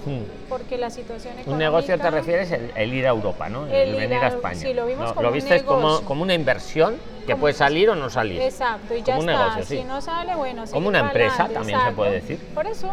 porque 0.49 0.79
la 0.79 0.91
situación 0.91 1.35
económica... 1.39 1.53
Un 1.53 1.59
negocio 1.59 1.99
te 1.99 2.11
refieres 2.11 2.51
el, 2.53 2.73
el 2.75 2.95
ir 2.95 3.07
a 3.07 3.11
Europa, 3.11 3.49
¿no? 3.49 3.67
El, 3.67 3.73
El 3.75 3.89
ir 3.91 3.97
venir 3.97 4.19
a 4.19 4.27
a- 4.27 4.29
España. 4.29 4.55
sí, 4.61 4.73
lo 4.75 4.87
vimos 4.87 5.09
No, 5.09 5.15
como 5.15 5.29
un 5.29 5.35
viste 5.35 5.62
como, 5.65 5.81
negocio. 5.81 6.07
como 6.07 6.23
una 6.23 6.35
inversión 6.35 6.97
que 7.27 7.33
Como- 7.33 7.43
puede 7.43 7.55
salir 7.55 7.91
o 7.91 7.95
no 7.95 8.09
salir. 8.11 8.41
Exacto, 8.41 8.95
y 8.95 9.03
Como 9.03 9.07
ya 9.07 9.15
un 9.19 9.29
está. 9.31 9.43
negocio, 9.45 9.65
sí. 9.65 9.77
Si 9.79 9.85
no 9.85 10.01
sale, 10.01 10.35
bueno, 10.37 10.65
Como 10.71 10.89
una 10.89 11.01
empresa 11.01 11.45
también 11.49 11.65
se 11.67 11.73
exacto. 11.75 11.97
puede 11.97 12.12
decir. 12.12 12.39
Por 12.55 12.67
eso, 12.67 12.89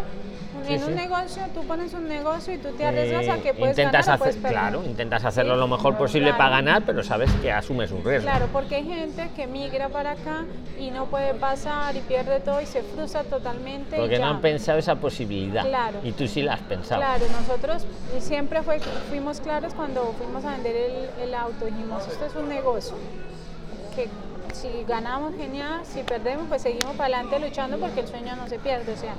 Sí, 0.66 0.74
en 0.74 0.80
sí. 0.80 0.86
un 0.86 0.96
negocio, 0.96 1.44
tú 1.54 1.62
pones 1.66 1.94
un 1.94 2.08
negocio 2.08 2.54
y 2.54 2.58
tú 2.58 2.70
te 2.72 2.86
arriesgas 2.86 3.28
a 3.28 3.36
Eh, 3.38 3.42
que 3.42 3.54
puedes 3.54 3.78
intentas 3.78 4.06
ganar 4.06 4.20
puedes 4.20 4.36
claro, 4.38 4.84
intentas 4.86 5.26
hacerlo 5.26 5.54
Sí, 5.54 5.60
lo 5.60 5.68
mejor 5.68 5.98
posible 5.98 6.30
claro. 6.30 6.38
para 6.38 6.50
ganar, 6.58 6.84
pero 6.86 7.04
sabes 7.04 7.32
que 7.42 7.52
asumes 7.52 7.92
un 7.92 8.04
riesgo. 8.04 8.30
Claro, 8.30 8.48
porque 8.52 8.76
hay 8.76 8.86
gente 8.86 9.30
que 9.36 9.48
migra 9.48 9.90
para 9.90 10.12
acá 10.12 10.46
y 10.80 10.92
no 10.92 11.06
puede 11.06 11.34
pasar 11.34 11.96
y 11.96 12.00
pierde 12.00 12.40
todo 12.40 12.62
y 12.62 12.66
se 12.66 12.82
frustra 12.84 13.24
totalmente. 13.24 13.98
Porque 13.98 14.20
no 14.20 14.28
han 14.28 14.42
pensado 14.42 14.80
esa 14.80 14.96
posibilidad. 14.96 15.66
Claro. 15.66 16.00
Y 16.04 16.12
tú 16.14 16.28
sí 16.28 16.42
la 16.42 16.54
has 16.54 16.62
pensado. 16.62 17.02
Claro, 17.02 17.26
nosotros 17.40 17.86
siempre 18.20 18.62
fue, 18.64 18.80
fuimos 19.10 19.40
claros 19.40 19.74
cuando 19.74 20.14
fuimos 20.18 20.44
a 20.46 20.52
vender 20.52 20.76
el, 20.76 21.28
el 21.28 21.36
auto, 21.36 21.66
dijimos, 21.66 22.08
esto 22.08 22.26
es 22.26 22.36
un 22.36 22.50
negocio, 22.50 22.96
que 23.96 24.08
si 24.54 24.84
ganamos, 24.88 25.36
genial, 25.36 25.82
si 25.84 26.04
perdemos, 26.04 26.46
pues 26.48 26.62
seguimos 26.62 26.96
para 26.96 27.18
adelante 27.18 27.40
luchando 27.40 27.78
porque 27.78 28.02
el 28.02 28.08
sueño 28.08 28.36
no 28.36 28.48
se 28.48 28.60
pierde, 28.60 28.94
o 28.94 28.98
sea, 28.98 29.14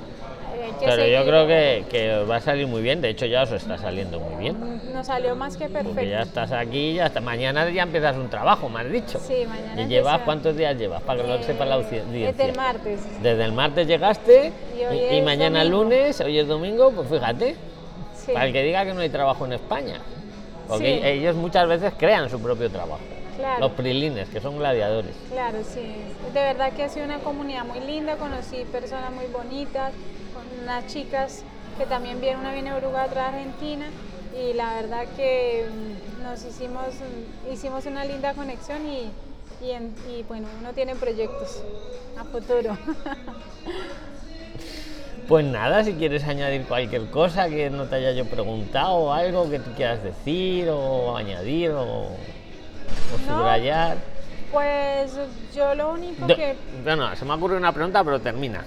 hay 0.53 0.71
que 0.79 0.85
Pero 0.85 1.05
yo 1.05 1.25
creo 1.25 1.47
que, 1.47 1.85
que 1.89 2.23
va 2.23 2.37
a 2.37 2.41
salir 2.41 2.65
muy 2.67 2.81
bien, 2.81 3.01
de 3.01 3.09
hecho 3.09 3.25
ya 3.25 3.43
os 3.43 3.51
está 3.51 3.77
saliendo 3.77 4.19
muy 4.19 4.35
bien. 4.35 4.81
Nos 4.93 5.07
salió 5.07 5.35
más 5.35 5.57
que 5.57 5.65
perfecto. 5.65 5.89
Porque 5.89 6.09
ya 6.09 6.21
estás 6.21 6.51
aquí, 6.51 6.93
ya 6.95 7.05
hasta 7.07 7.19
mañana 7.21 7.69
ya 7.69 7.83
empiezas 7.83 8.15
un 8.15 8.29
trabajo, 8.29 8.69
me 8.69 8.79
has 8.79 8.91
dicho. 8.91 9.19
Sí, 9.19 9.45
mañana 9.47 9.81
¿Y 9.81 9.87
llevas 9.87 10.21
cuántos 10.21 10.55
días 10.55 10.77
llevas? 10.77 11.01
Para 11.03 11.21
que 11.21 11.27
lo 11.27 11.35
Eh, 11.35 11.43
sepa 11.43 11.65
la 11.65 11.75
audiencia. 11.75 12.27
Desde 12.31 12.49
el 12.49 12.55
martes. 12.55 13.21
Desde 13.21 13.43
el 13.43 13.51
martes 13.51 13.87
llegaste 13.87 14.53
Y 14.75 14.95
y, 15.15 15.17
y 15.17 15.21
mañana 15.21 15.59
domingo. 15.63 15.83
lunes, 15.83 16.21
hoy 16.21 16.39
es 16.39 16.47
domingo, 16.47 16.91
pues 16.91 17.09
fíjate, 17.09 17.55
Sí. 18.15 18.31
para 18.31 18.45
el 18.47 18.53
que 18.53 18.63
diga 18.63 18.85
que 18.85 18.93
no 18.93 19.01
hay 19.01 19.09
trabajo 19.09 19.45
en 19.45 19.53
España. 19.53 19.99
Porque 20.67 20.99
Sí. 21.01 21.07
ellos 21.07 21.35
muchas 21.35 21.67
veces 21.67 21.93
crean 21.97 22.29
su 22.29 22.39
propio 22.41 22.69
trabajo. 22.71 23.01
Claro. 23.35 23.59
Los 23.67 23.71
prilines, 23.73 24.29
que 24.29 24.39
son 24.41 24.57
gladiadores. 24.57 25.15
Claro, 25.29 25.57
sí. 25.63 25.81
De 26.33 26.39
verdad 26.39 26.71
que 26.73 26.83
ha 26.83 26.89
sido 26.89 27.05
una 27.05 27.19
comunidad 27.19 27.65
muy 27.65 27.79
linda, 27.81 28.15
conocí 28.17 28.63
personas 28.71 29.11
muy 29.11 29.27
bonitas, 29.27 29.93
con 30.33 30.43
unas 30.63 30.85
chicas 30.87 31.43
que 31.77 31.85
también 31.85 32.21
vienen, 32.21 32.39
una 32.39 32.53
viene 32.53 32.71
de 32.71 32.77
Uruguay, 32.77 33.07
otra 33.07 33.23
de 33.31 33.37
Argentina, 33.37 33.85
y 34.37 34.53
la 34.53 34.75
verdad 34.75 35.05
que 35.17 35.65
mm, 35.69 36.23
nos 36.23 36.43
hicimos, 36.45 36.85
mm, 37.47 37.51
hicimos 37.53 37.85
una 37.85 38.05
linda 38.05 38.33
conexión 38.33 38.85
y, 38.87 39.11
y, 39.65 39.71
en- 39.71 39.93
y, 40.09 40.23
bueno, 40.23 40.47
uno 40.61 40.73
tiene 40.73 40.95
proyectos 40.95 41.61
a 42.17 42.23
futuro. 42.23 42.77
Pues 45.27 45.43
nada, 45.43 45.83
si 45.83 45.93
quieres 45.93 46.23
añadir 46.25 46.65
cualquier 46.67 47.09
cosa 47.09 47.49
que 47.49 47.71
no 47.71 47.85
te 47.85 47.95
haya 47.95 48.11
yo 48.11 48.25
preguntado, 48.25 48.93
o 48.95 49.11
algo 49.11 49.49
que 49.49 49.57
tú 49.57 49.71
quieras 49.75 50.03
decir, 50.03 50.69
o 50.69 51.17
añadir, 51.17 51.71
o, 51.71 52.09
o 53.15 53.31
No. 53.31 53.37
subrayar. 53.39 53.97
pues 54.51 55.11
yo 55.53 55.75
lo 55.75 55.91
único 55.91 56.25
De- 56.27 56.35
que 56.35 56.55
Bueno, 56.83 57.13
se 57.15 57.25
me 57.25 57.33
ocurre 57.33 57.57
una 57.57 57.73
pregunta, 57.73 58.03
pero 58.03 58.21
termina. 58.21 58.63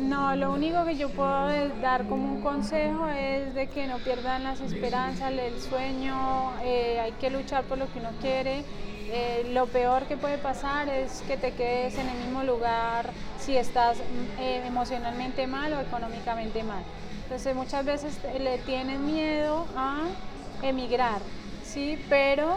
No, 0.00 0.34
lo 0.34 0.50
único 0.52 0.84
que 0.84 0.96
yo 0.96 1.08
puedo 1.10 1.48
dar 1.80 2.04
como 2.06 2.32
un 2.34 2.40
consejo 2.42 3.06
es 3.06 3.54
de 3.54 3.68
que 3.68 3.86
no 3.86 3.98
pierdan 3.98 4.42
las 4.44 4.60
esperanzas, 4.60 5.30
el 5.32 5.60
sueño, 5.60 6.52
eh, 6.64 6.98
hay 7.00 7.12
que 7.12 7.30
luchar 7.30 7.62
por 7.64 7.78
lo 7.78 7.86
que 7.92 7.98
uno 8.00 8.08
quiere. 8.20 8.64
Eh, 9.12 9.50
lo 9.52 9.66
peor 9.66 10.04
que 10.04 10.16
puede 10.16 10.38
pasar 10.38 10.88
es 10.88 11.22
que 11.28 11.36
te 11.36 11.52
quedes 11.52 11.96
en 11.98 12.08
el 12.08 12.16
mismo 12.18 12.42
lugar 12.42 13.10
si 13.38 13.56
estás 13.56 13.98
eh, 14.40 14.62
emocionalmente 14.66 15.46
mal 15.46 15.72
o 15.74 15.80
económicamente 15.80 16.62
mal. 16.64 16.82
Entonces 17.24 17.54
muchas 17.54 17.84
veces 17.84 18.18
le 18.40 18.58
tienen 18.58 19.04
miedo 19.06 19.66
a 19.76 19.98
emigrar, 20.62 21.20
¿sí? 21.64 22.02
Pero 22.08 22.56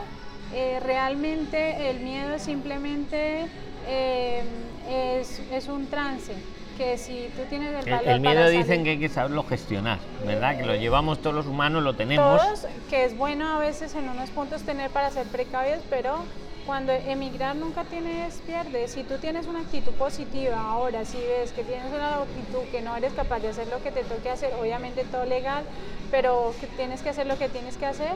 eh, 0.53 0.79
realmente 0.83 1.89
el 1.89 1.99
miedo 1.99 2.37
simplemente 2.39 3.47
eh, 3.87 4.43
es, 4.89 5.41
es 5.51 5.67
un 5.67 5.87
trance, 5.87 6.33
que 6.77 6.97
si 6.97 7.29
tú 7.35 7.43
tienes 7.49 7.69
el 7.69 7.87
El, 7.87 7.91
valor 7.93 8.07
el 8.07 8.19
miedo 8.21 8.35
para 8.35 8.49
dicen 8.49 8.67
salir- 8.67 8.83
que 8.83 8.89
hay 8.91 8.99
que 8.99 9.09
saberlo 9.09 9.43
gestionar, 9.43 9.99
¿verdad? 10.25 10.57
Que 10.57 10.65
lo 10.65 10.75
llevamos 10.75 11.21
todos 11.21 11.35
los 11.35 11.45
humanos, 11.47 11.83
lo 11.83 11.95
tenemos. 11.95 12.41
todos, 12.41 12.67
que 12.89 13.05
es 13.05 13.17
bueno 13.17 13.55
a 13.55 13.59
veces 13.59 13.93
en 13.95 14.09
unos 14.09 14.29
puntos 14.31 14.63
tener 14.63 14.89
para 14.91 15.09
ser 15.11 15.25
precavidos, 15.27 15.81
pero 15.89 16.23
cuando 16.65 16.93
emigrar 16.93 17.55
nunca 17.55 17.83
tienes 17.83 18.35
pierde. 18.45 18.87
Si 18.87 19.03
tú 19.03 19.17
tienes 19.17 19.47
una 19.47 19.59
actitud 19.61 19.91
positiva 19.93 20.59
ahora, 20.59 21.03
si 21.05 21.17
ves 21.17 21.51
que 21.51 21.63
tienes 21.63 21.91
una 21.93 22.17
actitud 22.17 22.61
que 22.71 22.81
no 22.81 22.95
eres 22.95 23.13
capaz 23.13 23.39
de 23.39 23.49
hacer 23.49 23.67
lo 23.67 23.81
que 23.83 23.91
te 23.91 24.03
toque 24.03 24.29
hacer, 24.29 24.53
obviamente 24.59 25.03
todo 25.05 25.25
legal, 25.25 25.63
pero 26.11 26.53
que 26.59 26.67
tienes 26.67 27.01
que 27.01 27.09
hacer 27.09 27.27
lo 27.27 27.37
que 27.37 27.49
tienes 27.49 27.75
que 27.77 27.85
hacer, 27.85 28.13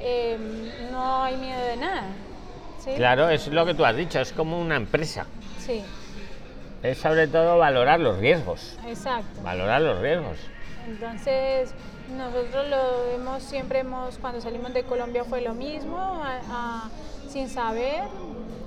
eh, 0.00 0.38
no 0.92 1.22
hay 1.22 1.36
miedo 1.36 1.62
de 1.64 1.76
nada. 1.76 2.04
¿sí? 2.82 2.92
Claro, 2.96 3.28
es 3.28 3.46
lo 3.48 3.66
que 3.66 3.74
tú 3.74 3.84
has 3.84 3.96
dicho, 3.96 4.18
es 4.20 4.32
como 4.32 4.58
una 4.58 4.76
empresa. 4.76 5.26
Sí, 5.58 5.82
Es 6.82 6.96
sobre 6.98 7.28
todo 7.28 7.58
valorar 7.58 8.00
los 8.00 8.18
riesgos. 8.18 8.78
exacto. 8.86 9.42
Valorar 9.42 9.82
los 9.82 10.00
riesgos. 10.00 10.38
Entonces, 10.88 11.74
nosotros 12.16 12.66
lo 12.68 13.10
hemos, 13.14 13.42
siempre 13.42 13.80
hemos, 13.80 14.16
cuando 14.18 14.40
salimos 14.40 14.72
de 14.72 14.82
Colombia 14.84 15.24
fue 15.24 15.42
lo 15.42 15.52
mismo, 15.52 15.98
a- 15.98 16.40
a- 16.50 16.88
sin 17.30 17.48
saber 17.48 18.02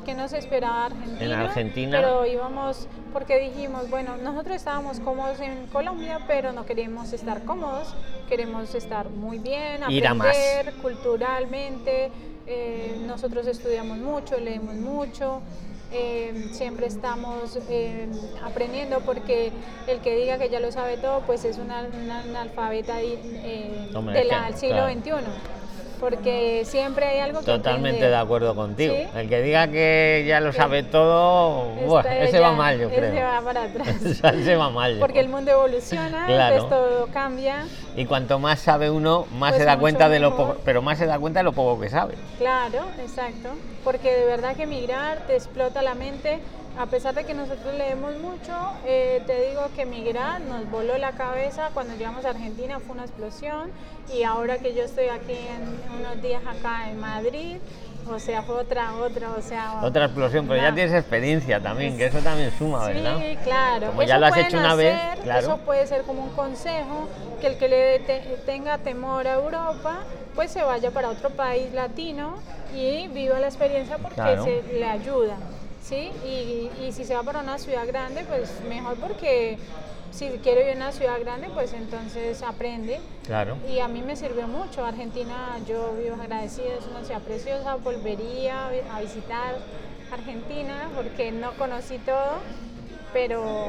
qué 0.06 0.14
nos 0.14 0.34
esperaba 0.34 0.86
Argentina. 0.86 1.26
En 1.26 1.32
Argentina. 1.34 1.98
Pero 2.00 2.26
íbamos, 2.26 2.88
porque 3.14 3.40
dijimos, 3.40 3.90
bueno, 3.90 4.18
nosotros 4.18 4.56
estábamos 4.58 5.00
cómodos 5.00 5.40
en 5.40 5.68
Colombia, 5.68 6.20
pero 6.28 6.52
no 6.52 6.66
queremos 6.66 7.14
estar 7.14 7.44
cómodos, 7.44 7.94
queremos 8.28 8.74
estar 8.76 9.10
muy 9.10 9.38
bien, 9.40 9.82
Ir 9.90 10.08
a 10.08 10.14
más. 10.14 10.28
aprender 10.28 10.74
culturalmente. 10.82 12.12
eh, 12.46 12.98
nosotros 13.08 13.48
estudiamos 13.48 13.98
mucho, 14.00 14.38
leemos 14.40 14.76
mucho. 14.76 15.42
eh, 15.96 16.50
siempre 16.54 16.88
estamos 16.88 17.58
eh, 17.70 18.08
aprendiendo 18.44 19.00
porque 19.02 19.52
el 19.88 20.00
que 20.00 20.16
diga 20.16 20.40
que 20.40 20.50
ya 20.50 20.60
lo 20.60 20.72
sabe 20.72 20.98
todo 20.98 21.22
pues 21.22 21.46
es 21.46 21.60
una, 21.60 21.86
una 22.04 22.22
analfabeta 22.22 23.00
eh, 23.00 23.90
del 23.92 24.56
siglo 24.58 24.88
claro. 24.88 24.92
XXI 24.92 25.12
porque 26.04 26.64
siempre 26.66 27.06
hay 27.06 27.20
algo 27.20 27.40
que 27.40 27.46
Totalmente 27.46 28.10
de 28.10 28.16
acuerdo 28.18 28.54
contigo. 28.56 28.94
¿Sí? 28.94 29.08
El 29.16 29.30
que 29.30 29.42
diga 29.42 29.70
que 29.70 30.26
ya 30.28 30.42
lo 30.42 30.52
sabe 30.52 30.84
todo, 30.84 31.70
buah, 31.86 32.02
Está 32.02 32.18
ese 32.18 32.34
ya- 32.34 32.42
va 32.42 32.52
mal, 32.52 32.78
yo 32.78 32.90
creo. 32.90 33.06
Ese 33.06 33.24
va 33.24 33.42
para 33.42 33.64
atrás. 33.64 33.88
ese 34.36 34.56
va 34.58 34.70
mal. 34.70 34.98
porque 35.00 35.22
el 35.22 35.30
mundo 35.30 35.52
evoluciona, 35.52 36.26
Claro. 36.28 36.56
entonces 36.56 36.78
todo 36.78 37.08
cambia. 37.14 37.68
Y 37.96 38.06
cuanto 38.06 38.38
más 38.38 38.60
sabe 38.60 38.90
uno, 38.90 39.28
más 39.32 39.52
Pues 39.52 39.62
se 39.62 39.66
da 39.66 39.78
cuenta 39.80 40.10
de 40.10 40.20
lo 40.20 40.36
poco, 40.36 40.58
pero 40.66 40.82
más 40.82 40.98
se 40.98 41.06
da 41.06 41.18
cuenta 41.20 41.40
de 41.40 41.44
lo 41.46 41.54
poco 41.54 41.80
que 41.80 41.90
sabe. 41.90 42.16
Claro, 42.38 42.80
exacto. 43.02 43.52
Porque 43.86 44.12
de 44.14 44.26
verdad 44.26 44.58
que 44.58 44.68
migrar 44.68 45.20
te 45.26 45.36
explota 45.38 45.82
la 45.82 45.96
mente. 45.96 46.40
A 46.78 46.88
pesar 46.88 47.14
de 47.14 47.24
que 47.24 47.36
nosotros 47.36 47.74
leemos 47.76 48.18
mucho, 48.18 48.52
eh, 48.86 49.22
te 49.28 49.48
digo 49.50 49.62
que 49.76 49.86
migrar 49.86 50.42
nos 50.42 50.70
voló 50.72 50.98
la 50.98 51.12
cabeza. 51.12 51.70
Cuando 51.74 51.96
llegamos 51.96 52.26
a 52.26 52.32
Argentina 52.32 52.80
fue 52.80 52.96
una 52.96 53.04
explosión. 53.04 53.70
Y 54.14 54.24
ahora 54.24 54.58
que 54.58 54.74
yo 54.74 54.84
estoy 54.84 55.08
aquí 55.10 55.34
en 55.34 56.00
unos 56.00 56.20
días 56.22 56.42
acá 56.48 56.90
en 56.90 57.00
Madrid, 57.00 57.58
o 58.10 58.18
sea, 58.20 58.42
fue 58.42 58.56
otra, 58.56 58.96
otra, 58.96 59.32
o 59.32 59.42
sea... 59.42 59.82
Otra 59.84 60.06
explosión, 60.06 60.48
pero 60.48 60.62
ya 60.62 60.74
tienes 60.74 60.94
experiencia 60.94 61.62
también, 61.62 61.96
que 61.96 62.08
eso 62.08 62.20
también 62.20 62.52
suma, 62.58 62.88
¿verdad? 62.88 63.18
Sí, 63.20 63.38
claro. 63.44 63.88
Como 63.88 64.04
ya 64.04 64.18
lo 64.18 64.26
has 64.26 64.38
hecho 64.38 64.58
una 64.58 64.76
vez, 64.76 65.00
claro. 65.22 65.40
Eso 65.40 65.58
puede 65.60 65.86
ser 65.88 66.02
como 66.02 66.24
un 66.24 66.30
consejo, 66.32 67.08
que 67.40 67.48
el 67.48 67.58
que 67.58 67.70
le 67.70 68.00
te- 68.00 68.38
tenga 68.46 68.80
temor 68.80 69.26
a 69.28 69.36
Europa, 69.36 70.00
pues 70.36 70.52
se 70.52 70.64
vaya 70.64 70.90
para 70.92 71.10
otro 71.10 71.30
país 71.30 71.72
latino 71.72 72.34
y 72.76 73.08
viva 73.10 73.40
la 73.40 73.48
experiencia 73.48 73.98
porque 74.00 74.16
Claro. 74.16 74.44
se 74.44 74.64
le 74.74 74.86
ayuda. 74.86 75.38
¿Sí? 75.84 76.12
Y, 76.26 76.70
y 76.84 76.92
si 76.92 77.04
se 77.06 77.14
va 77.14 77.24
para 77.24 77.42
una 77.42 77.58
ciudad 77.60 77.86
grande, 77.86 78.24
pues 78.26 78.50
mejor 78.68 78.96
porque 78.96 79.58
si 80.12 80.30
quiere 80.44 80.60
vivir 80.60 80.74
en 80.74 80.78
una 80.78 80.92
ciudad 80.92 81.20
grande, 81.20 81.50
pues 81.54 81.74
entonces 81.74 82.42
aprende. 82.44 83.02
Claro. 83.26 83.58
Y 83.68 83.80
a 83.80 83.88
mí 83.88 84.02
me 84.02 84.16
sirvió 84.16 84.48
mucho. 84.48 84.86
Argentina, 84.86 85.58
yo 85.68 85.94
vivo 85.94 86.16
agradecida, 86.22 86.76
es 86.80 86.86
una 86.86 87.04
ciudad 87.04 87.22
preciosa. 87.22 87.76
Volvería 87.76 88.68
a 88.68 88.98
a 88.98 89.02
visitar 89.02 89.56
Argentina 90.12 90.90
porque 90.96 91.32
no 91.32 91.54
conocí 91.54 91.98
todo, 92.00 92.38
pero 93.14 93.64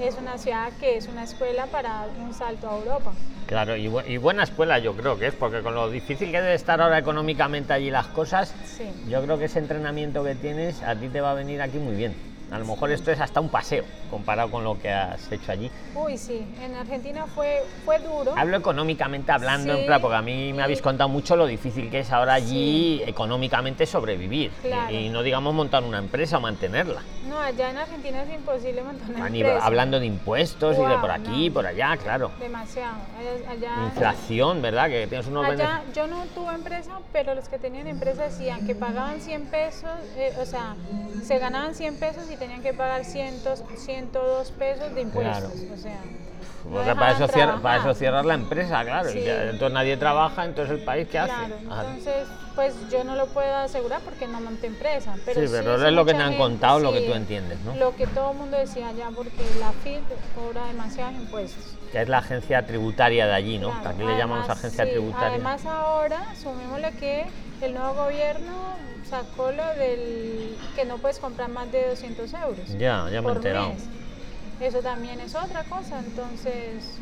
es 0.00 0.16
una 0.16 0.36
ciudad 0.36 0.72
que 0.78 0.96
es 0.96 1.06
una 1.08 1.22
escuela 1.22 1.66
para 1.66 2.06
un 2.18 2.34
salto 2.34 2.68
a 2.68 2.76
Europa. 2.76 3.12
Claro, 3.46 3.76
y, 3.76 3.86
bu- 3.86 4.04
y 4.06 4.18
buena 4.18 4.42
escuela 4.42 4.78
yo 4.78 4.94
creo 4.94 5.18
que 5.18 5.28
es, 5.28 5.34
porque 5.34 5.62
con 5.62 5.74
lo 5.74 5.88
difícil 5.88 6.30
que 6.30 6.40
debe 6.42 6.54
estar 6.54 6.80
ahora 6.82 6.98
económicamente 6.98 7.72
allí 7.72 7.90
las 7.90 8.08
cosas, 8.08 8.54
Sí. 8.64 8.92
yo 9.06 9.22
creo 9.22 9.38
que 9.38 9.46
ese 9.46 9.58
entrenamiento 9.60 10.22
que 10.22 10.34
tienes 10.34 10.82
a 10.82 10.94
ti 10.98 11.08
te 11.08 11.20
va 11.22 11.30
a 11.30 11.34
venir 11.34 11.62
aquí 11.62 11.78
muy 11.78 11.94
bien. 11.94 12.14
A 12.50 12.58
lo 12.58 12.64
mejor 12.64 12.90
esto 12.90 13.10
es 13.10 13.20
hasta 13.20 13.40
un 13.40 13.50
paseo 13.50 13.84
comparado 14.10 14.50
con 14.50 14.64
lo 14.64 14.78
que 14.80 14.90
has 14.90 15.30
hecho 15.30 15.52
allí. 15.52 15.70
Uy, 15.94 16.16
sí, 16.16 16.46
en 16.62 16.74
Argentina 16.76 17.26
fue, 17.26 17.62
fue 17.84 17.98
duro. 17.98 18.32
Hablo 18.38 18.56
económicamente 18.56 19.30
hablando, 19.32 19.74
en 19.74 19.80
Sí, 19.80 19.84
plan, 19.86 20.00
porque 20.00 20.16
a 20.16 20.22
mí 20.22 20.54
me 20.54 20.60
y- 20.60 20.62
habéis 20.62 20.80
contado 20.80 21.10
mucho 21.10 21.36
lo 21.36 21.44
difícil 21.46 21.90
que 21.90 21.98
es 22.00 22.10
ahora 22.10 22.32
allí 22.32 23.02
económicamente 23.06 23.84
sobrevivir. 23.84 24.50
Y- 24.64 24.68
Claro. 24.68 24.94
Y, 24.94 25.08
no 25.10 25.22
digamos 25.22 25.52
montar 25.52 25.82
una 25.84 25.98
empresa 25.98 26.38
o 26.38 26.40
mantenerla. 26.40 27.02
No, 27.28 27.38
allá 27.38 27.68
en 27.70 27.76
Argentina 27.76 28.22
es 28.22 28.30
imposible 28.34 28.82
montar 28.82 29.10
una 29.10 29.26
empresa. 29.26 29.66
hablando 29.66 30.00
de 30.00 30.06
impuestos 30.06 30.78
y 30.78 30.82
de 30.86 30.96
por 30.98 31.10
aquí, 31.10 31.48
no. 31.48 31.54
por 31.54 31.66
allá, 31.66 31.98
claro. 31.98 32.30
Demasiado. 32.40 32.96
Allá, 33.18 33.50
allá- 33.50 33.84
Inflación, 33.84 34.62
¿verdad? 34.62 34.88
Que 34.88 35.06
tienes 35.06 35.26
unos 35.26 35.44
Allá 35.44 35.82
yo 35.94 36.06
no 36.06 36.24
tuve 36.34 36.54
empresa, 36.54 36.92
pero 37.12 37.34
los 37.34 37.46
que 37.50 37.58
tenían 37.58 37.86
empresa 37.88 38.22
decían 38.24 38.66
que 38.66 38.74
pagaban 38.74 39.20
100 39.20 39.44
pesos, 39.46 39.90
eh, 40.16 40.32
o 40.40 40.46
sea, 40.46 40.76
se 41.22 41.38
ganaban 41.38 41.74
100 41.74 41.96
pesos 41.98 42.24
y 42.30 42.37
tenían 42.38 42.62
que 42.62 42.72
pagar 42.74 43.04
100, 43.04 43.40
102 43.76 44.50
pesos 44.52 44.94
de 44.94 45.00
impuestos. 45.02 45.52
O 45.72 45.76
sea, 45.76 45.98
no 46.64 46.96
para 46.98 47.12
eso, 47.12 47.28
cierra- 47.28 47.60
para 47.60 47.80
eso 47.80 47.94
cierras 47.94 48.26
la 48.26 48.34
empresa, 48.34 48.82
claro. 48.84 49.10
Sí. 49.10 49.22
ya- 49.22 49.44
entonces 49.44 49.72
nadie 49.72 49.96
trabaja, 49.96 50.44
entonces 50.44 50.78
el 50.78 50.84
país, 50.84 51.08
¿qué 51.08 51.18
hace? 51.18 51.32
Claro, 51.32 51.54
entonces, 51.60 52.28
pues 52.54 52.74
yo 52.90 53.04
no 53.04 53.14
lo 53.14 53.26
puedo 53.28 53.54
asegurar 53.56 54.00
porque 54.02 54.26
no 54.26 54.40
monté 54.40 54.66
empresa. 54.66 55.14
Pero 55.24 55.40
Sí, 55.40 55.46
pero 55.50 55.78
sé 55.78 55.86
es 55.88 55.92
lo 55.92 56.04
que 56.04 56.12
te 56.12 56.18
han 56.18 56.24
gente, 56.30 56.38
contado, 56.38 56.80
lo 56.80 56.92
que 56.92 57.00
sí, 57.00 57.06
tú 57.06 57.14
entiendes, 57.14 57.58
¿no? 57.60 57.74
Lo 57.76 57.94
que 57.96 58.06
todo 58.08 58.32
el 58.32 58.38
mundo 58.38 58.56
decía 58.58 58.88
allá, 58.88 59.08
porque 59.14 59.42
la 59.60 59.72
FIT 59.72 60.02
cobra 60.34 60.66
demasiados 60.66 61.14
impuestos. 61.14 61.74
que 61.92 62.02
es 62.02 62.08
la 62.08 62.18
agencia 62.18 62.66
tributaria 62.66 63.26
de 63.26 63.32
allí, 63.32 63.58
¿no? 63.58 63.70
Claro, 63.70 63.90
aquí 63.90 64.02
le 64.04 64.18
llamamos 64.18 64.48
agencia 64.50 64.84
sí, 64.84 64.90
tributaria. 64.90 65.28
Además 65.28 65.64
ahora, 65.64 66.20
sumémosle 66.34 66.90
que 66.92 67.24
el 67.66 67.74
nuevo 67.74 67.94
gobierno 67.94 68.52
sacó 69.08 69.50
lo 69.52 69.66
del 69.74 70.56
que 70.76 70.84
no 70.84 70.98
puedes 70.98 71.18
comprar 71.18 71.48
más 71.50 71.70
de 71.72 71.88
200 71.88 72.32
euros. 72.34 72.78
Ya, 72.78 73.08
ya 73.10 73.22
me 73.22 73.28
he 73.28 73.32
enterado. 73.32 73.68
mes. 73.70 73.84
Eso 74.60 74.80
también 74.80 75.20
es 75.20 75.34
otra 75.34 75.64
cosa, 75.64 76.00
entonces... 76.00 76.98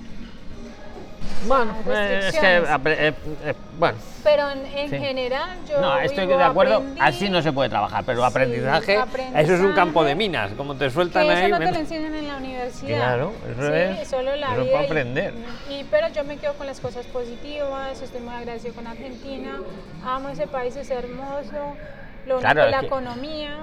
Bueno, 1.46 1.74
eh, 1.88 2.28
es 2.28 2.38
que, 2.38 2.56
eh, 2.56 3.14
eh, 3.44 3.54
bueno, 3.78 3.98
Pero 4.24 4.50
en, 4.50 4.66
en 4.66 4.88
Sí. 4.90 4.98
general 4.98 5.58
yo 5.68 5.80
no, 5.80 5.98
estoy 6.00 6.26
de 6.26 6.42
acuerdo, 6.42 6.74
aprendí, 6.76 7.00
así 7.00 7.28
no 7.30 7.42
se 7.42 7.52
puede 7.52 7.68
trabajar, 7.68 8.04
pero 8.04 8.20
Sí, 8.20 8.24
aprendizaje, 8.26 8.92
eso 8.94 9.02
es 9.02 9.04
un 9.04 9.08
aprendizaje. 9.08 9.74
campo 9.74 10.02
de 10.04 10.14
minas, 10.14 10.52
como 10.54 10.74
te 10.76 10.90
sueltan 10.90 11.24
que 11.26 11.32
ahí. 11.32 11.44
eso 11.46 11.58
no 11.58 11.64
te 11.64 11.72
lo 11.72 11.78
enseñan 11.78 12.14
en 12.14 12.28
la 12.28 12.36
universidad. 12.36 12.96
Claro, 12.98 13.32
eso 13.50 13.62
Sí, 13.66 14.00
es- 14.02 14.08
solo 14.08 14.34
la 14.36 14.46
eso 14.52 14.56
es 14.56 14.62
vida 14.64 14.72
para 14.72 14.84
aprender. 14.84 15.34
Y, 15.70 15.84
pero 15.84 16.08
yo 16.08 16.24
me 16.24 16.38
quedo 16.38 16.54
con 16.54 16.66
las 16.66 16.80
cosas 16.80 17.06
positivas, 17.06 18.00
estoy 18.02 18.20
muy 18.20 18.34
agradecido 18.34 18.74
con 18.74 18.86
Argentina, 18.86 19.58
amo 20.04 20.28
ese 20.30 20.46
país, 20.46 20.74
es 20.76 20.90
hermoso, 20.90 21.76
lo 22.24 22.34
único 22.38 22.40
Claro, 22.40 22.64
es 22.64 22.70
la 22.70 22.80
que- 22.80 22.86
economía, 22.86 23.56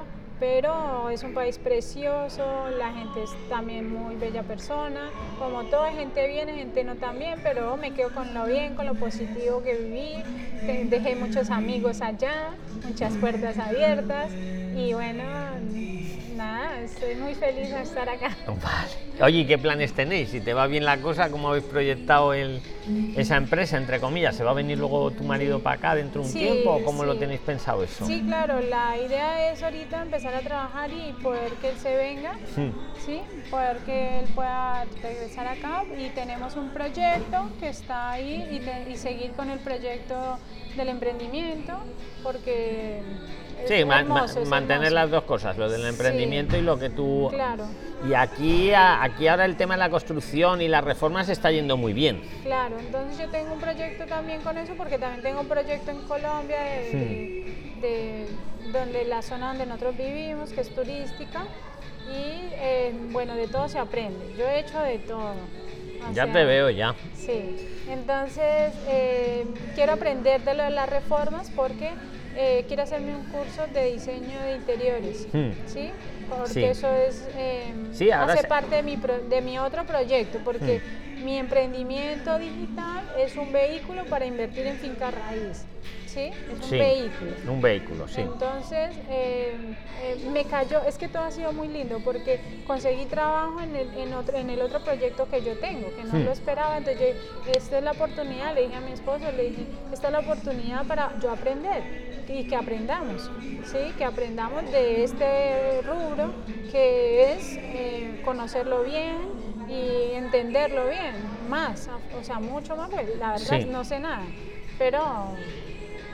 pero 0.44 1.10
es 1.10 1.24
un 1.24 1.32
país 1.32 1.58
precioso, 1.58 2.44
la 2.78 2.92
gente 2.92 3.24
es 3.24 3.32
también 3.48 3.90
muy 3.90 4.18
bella 4.18 4.44
persona, 4.44 5.10
como 5.40 5.64
toda 5.64 5.90
gente 5.94 6.28
bien, 6.28 6.50
gente 6.50 6.84
no 6.84 6.96
tan 6.96 7.18
bien, 7.18 7.40
pero 7.42 7.78
me 7.78 7.92
quedo 7.92 8.10
con 8.10 8.34
lo 8.34 8.46
bien, 8.46 8.76
con 8.76 8.86
lo 8.86 8.94
positivo 8.96 9.64
que 9.64 9.74
viví, 9.76 10.22
dejé 10.90 11.16
muchos 11.16 11.50
amigos 11.50 12.02
allá, 12.02 12.52
muchas 12.84 13.16
puertas 13.16 13.58
abiertas 13.58 14.28
y 14.76 14.92
bueno, 14.92 15.24
nada, 16.44 16.82
estoy 16.82 17.16
muy 17.16 17.34
feliz 17.36 17.70
de 17.72 17.82
estar 17.82 18.08
acá. 18.10 18.30
Vale. 18.46 19.24
Oye, 19.24 19.40
¿y 19.40 19.46
¿qué 19.46 19.58
planes 19.58 19.94
tenéis? 19.94 20.30
Si 20.30 20.42
te 20.42 20.54
va 20.54 20.68
bien 20.68 20.84
la 20.86 21.00
cosa, 21.00 21.30
¿cómo 21.30 21.50
habéis 21.50 21.64
proyectado 21.66 22.34
el, 22.34 22.62
esa 23.16 23.38
empresa, 23.38 23.78
entre 23.78 24.00
comillas? 24.00 24.36
¿Se 24.36 24.44
va 24.44 24.52
a 24.52 24.54
venir 24.54 24.78
luego 24.78 25.12
tu 25.12 25.24
marido 25.24 25.60
para 25.60 25.76
acá 25.78 25.96
dentro 25.96 26.22
de 26.22 26.28
un 26.28 26.34
Sí, 26.34 26.40
tiempo 26.40 26.72
o 26.72 26.84
cómo 26.84 27.04
lo 27.06 27.14
sí. 27.14 27.20
tenéis 27.20 27.40
pensado 27.42 27.84
eso? 27.84 28.06
Sí, 28.06 28.24
claro, 28.26 28.60
la 28.60 28.98
idea 28.98 29.52
es 29.52 29.64
ahorita 29.64 30.02
empezar 30.02 30.34
a 30.36 30.42
trabajar 30.42 30.90
y 30.92 31.14
poder 31.14 31.54
que 31.62 31.70
él 31.70 31.78
se 31.78 31.96
venga, 31.96 32.34
Hmm. 32.56 32.70
¿sí? 32.98 33.22
Poder 33.50 33.78
que 33.86 34.20
él 34.20 34.26
pueda 34.34 34.86
regresar 35.02 35.48
acá 35.48 35.84
y 35.98 36.10
tenemos 36.10 36.56
un 36.56 36.70
proyecto 36.72 37.38
que 37.60 37.70
está 37.70 38.12
ahí 38.12 38.48
y, 38.52 38.60
te- 38.60 38.90
y 38.92 38.98
seguir 38.98 39.32
con 39.36 39.50
el 39.50 39.60
proyecto 39.60 40.38
del 40.76 40.90
emprendimiento 40.90 41.74
porque 42.24 43.04
Sí, 43.68 43.86
ma- 43.86 44.00
hermoso, 44.02 44.46
mantener 44.46 44.84
hermoso. 44.88 44.96
las 44.96 45.12
dos 45.12 45.24
cosas, 45.24 45.58
lo 45.58 45.70
del 45.70 45.82
Sí. 45.82 45.88
emprendimiento 45.88 46.58
y 46.58 46.62
lo 46.62 46.78
que 46.78 46.90
tú... 46.90 47.28
Claro, 47.32 47.66
Y 48.08 48.14
aquí, 48.16 48.74
aquí 48.74 49.28
ahora 49.30 49.46
el 49.46 49.56
tema 49.56 49.76
de 49.76 49.80
la 49.80 49.90
construcción 49.90 50.62
y 50.62 50.68
las 50.68 50.84
reformas 50.84 51.30
está 51.30 51.52
yendo 51.52 51.78
muy 51.78 51.94
bien. 51.94 52.22
claro. 52.44 52.78
Entonces 52.78 53.18
yo 53.18 53.30
tengo 53.30 53.54
un 53.54 53.62
proyecto 53.62 54.06
también 54.06 54.42
con 54.42 54.58
eso 54.58 54.74
porque 54.76 54.98
también 54.98 55.22
tengo 55.22 55.40
un 55.42 55.48
proyecto 55.48 55.92
en 55.92 56.02
Colombia 56.02 56.62
de, 56.64 56.92
de- 56.92 58.28
de- 58.68 58.72
donde 58.74 59.06
la 59.06 59.22
zona 59.22 59.50
donde 59.50 59.66
nosotros 59.66 59.96
vivimos, 59.98 60.52
que 60.52 60.62
es 60.62 60.76
turística. 60.76 61.44
Y 62.10 62.50
eh, 62.56 62.94
bueno, 63.12 63.36
de 63.36 63.48
todo 63.48 63.70
se 63.70 63.80
aprende. 63.80 64.34
Yo 64.38 64.46
he 64.50 64.60
hecho 64.60 64.82
de 64.82 64.98
todo. 65.00 65.36
O 66.06 66.14
Ya 66.14 66.26
sea, 66.26 66.34
te 66.34 66.44
veo, 66.44 66.70
ya. 66.70 66.96
Sí, 67.16 67.56
entonces 67.90 68.74
eh, 68.90 69.46
quiero 69.76 69.94
aprender 69.94 70.42
de 70.42 70.54
lo 70.56 70.64
de 70.64 70.72
las 70.72 70.90
reformas 70.90 71.50
porque 71.56 71.92
eh, 72.36 72.66
quiero 72.68 72.84
hacerme 72.84 73.16
un 73.16 73.24
curso 73.26 73.68
de 73.68 73.86
diseño 73.92 74.42
de 74.42 74.54
interiores, 74.54 75.28
Hmm. 75.32 75.52
¿sí? 75.66 75.92
Porque 76.30 76.54
Sí. 76.54 76.64
eso 76.64 76.92
es, 76.94 77.30
eh, 77.36 77.74
Sí, 77.92 78.10
hace 78.12 78.44
parte 78.48 78.76
de 78.78 78.84
mi, 78.84 78.98
pro- 78.98 79.22
de 79.30 79.42
mi 79.42 79.60
otro 79.60 79.86
proyecto, 79.86 80.40
porque 80.44 80.82
mi 81.24 81.38
emprendimiento 81.38 82.38
digital 82.40 83.04
es 83.18 83.36
un 83.38 83.52
vehículo 83.52 84.06
para 84.06 84.26
invertir 84.26 84.66
en 84.66 84.78
finca 84.78 85.12
raíz, 85.12 85.66
¿sí? 86.08 86.32
Es 86.52 86.60
un 86.60 86.70
Sí, 86.70 86.78
vehículo. 86.80 87.32
Un 87.48 87.62
vehículo, 87.62 88.08
sí. 88.08 88.22
Entonces, 88.22 88.90
eh, 89.10 89.56
eh, 90.02 90.18
me 90.32 90.44
cayó, 90.46 90.82
es 90.84 90.98
que 90.98 91.08
todo 91.08 91.24
ha 91.24 91.32
sido 91.32 91.54
muy 91.54 91.68
lindo 91.68 92.00
porque 92.00 92.40
conseguí 92.66 93.06
trabajo 93.06 93.62
en 93.62 93.76
el, 93.76 93.88
en 93.96 94.14
otro, 94.14 94.38
en 94.38 94.50
el 94.50 94.62
otro 94.62 94.80
proyecto 94.80 95.30
que 95.30 95.42
yo 95.44 95.56
tengo, 95.58 95.94
que 95.96 96.04
no 96.04 96.14
Hmm. 96.18 96.26
lo 96.26 96.32
esperaba, 96.32 96.78
entonces 96.78 97.16
yo, 97.46 97.52
esta 97.52 97.78
es 97.78 97.84
la 97.84 97.92
oportunidad, 97.92 98.54
le 98.56 98.62
dije 98.64 98.76
a 98.76 98.82
mi 98.82 98.92
esposo, 98.92 99.32
le 99.32 99.44
dije, 99.44 99.66
esta 99.92 100.08
es 100.08 100.14
la 100.14 100.20
oportunidad 100.20 100.86
para 100.88 101.12
yo 101.20 101.32
aprender 101.32 101.84
y 102.28 102.44
que 102.46 102.56
aprendamos, 102.56 103.30
¿sí? 103.66 103.94
Que 103.98 104.06
aprendamos 104.06 104.70
de 104.72 105.04
este 105.04 105.82
rubro 105.82 106.32
que 106.72 107.34
es 107.34 107.58
eh, 107.58 108.22
conocerlo 108.24 108.84
bien 108.84 109.18
y 109.70 110.14
entenderlo 110.16 110.88
bien, 110.88 111.14
más, 111.50 111.90
o 112.20 112.24
sea, 112.24 112.40
mucho 112.40 112.76
más, 112.76 112.90
pues 112.90 113.08
la 113.18 113.32
verdad 113.34 113.60
Sí. 113.62 113.66
no 113.70 113.84
sé 113.84 114.00
nada, 114.00 114.24
pero 114.78 115.00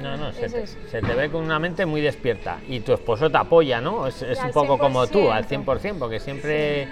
No, 0.01 0.15
no, 0.17 0.31
se 0.31 0.45
Es 0.45 0.53
te, 0.53 0.63
eso. 0.63 0.77
se 0.89 1.01
te 1.01 1.13
ve 1.13 1.29
con 1.29 1.43
una 1.43 1.59
mente 1.59 1.85
muy 1.85 1.99
despierta. 1.99 2.59
Y 2.69 2.79
tu 2.79 2.93
esposo 2.93 3.29
te 3.29 3.37
apoya, 3.37 3.81
¿no? 3.81 4.07
Es, 4.07 4.21
es 4.21 4.39
un 4.41 4.51
poco 4.51 4.77
como 4.77 5.07
tú, 5.07 5.29
al 5.29 5.45
100%. 5.45 5.65
100%, 5.65 5.99
porque 5.99 6.19
siempre 6.21 6.87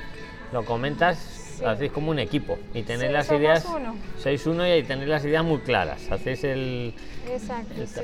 lo 0.52 0.66
comentas, 0.66 1.18
hacéis 1.66 1.92
como 1.92 2.12
un 2.12 2.20
equipo. 2.20 2.58
Y 2.74 2.84
Sí, 2.84 2.94
las 3.10 3.32
ideas, 3.32 3.66
uno. 3.66 3.96
sois 4.18 4.46
uno 4.46 4.68
y 4.68 4.84
tenéis 4.84 5.10
las 5.10 5.26
ideas 5.26 5.44
muy 5.44 5.60
claras. 5.60 6.12
Hacéis 6.12 6.44
el... 6.44 6.94
Exacto, 7.30 7.74
el 7.76 7.88
sí. 7.88 8.02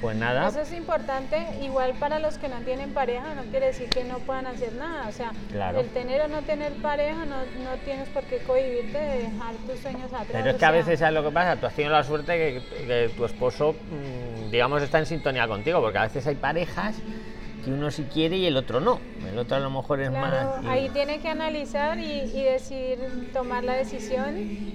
Pues 0.00 0.16
nada, 0.16 0.48
Eso 0.48 0.60
es 0.60 0.72
importante, 0.72 1.38
igual 1.62 1.94
para 1.98 2.18
los 2.18 2.38
que 2.38 2.48
no 2.48 2.56
tienen 2.62 2.92
pareja, 2.92 3.34
no 3.34 3.42
quiere 3.44 3.66
decir 3.66 3.88
que 3.88 4.04
no 4.04 4.18
puedan 4.18 4.46
hacer 4.46 4.72
nada. 4.74 5.08
O 5.08 5.12
sea, 5.12 5.32
Claro. 5.50 5.80
el 5.80 5.88
tener 5.88 6.20
o 6.22 6.28
no 6.28 6.42
tener 6.42 6.72
pareja, 6.74 7.24
no, 7.24 7.36
no 7.62 7.76
tienes 7.84 8.08
por 8.08 8.24
qué 8.24 8.38
cohibirte 8.38 8.98
de 8.98 9.18
dejar 9.22 9.54
tus 9.66 9.78
sueños 9.80 10.12
atrás. 10.12 10.26
Pero 10.32 10.50
es 10.50 10.56
o 10.56 10.58
que 10.58 10.64
a 10.64 10.70
veces, 10.72 10.98
¿sabes 10.98 11.14
lo 11.14 11.22
que 11.22 11.30
pasa? 11.32 11.56
Tú 11.60 11.66
has 11.66 11.74
tenido 11.74 11.92
la 11.94 12.02
suerte 12.04 12.32
que, 12.36 12.84
que 12.86 13.10
tu 13.16 13.24
esposo, 13.24 13.72
mm, 13.74 14.50
digamos, 14.50 14.82
está 14.82 14.98
en 14.98 15.06
sintonía 15.06 15.46
contigo, 15.46 15.80
porque 15.80 15.98
a 15.98 16.02
veces 16.02 16.26
hay 16.26 16.34
parejas 16.34 16.96
que 17.64 17.72
uno 17.72 17.90
sí 17.90 18.06
quiere 18.12 18.36
y 18.36 18.46
el 18.46 18.56
otro 18.56 18.80
no. 18.80 18.98
El 19.26 19.38
otro 19.38 19.56
a 19.56 19.60
lo 19.60 19.70
mejor 19.70 20.00
es 20.00 20.10
Claro, 20.10 20.56
más... 20.62 20.66
ahí 20.66 20.88
tiene 20.90 21.20
que 21.20 21.28
analizar 21.28 21.98
y, 21.98 22.20
y 22.20 22.42
decidir, 22.42 23.30
tomar 23.32 23.64
la 23.64 23.74
decisión, 23.74 24.34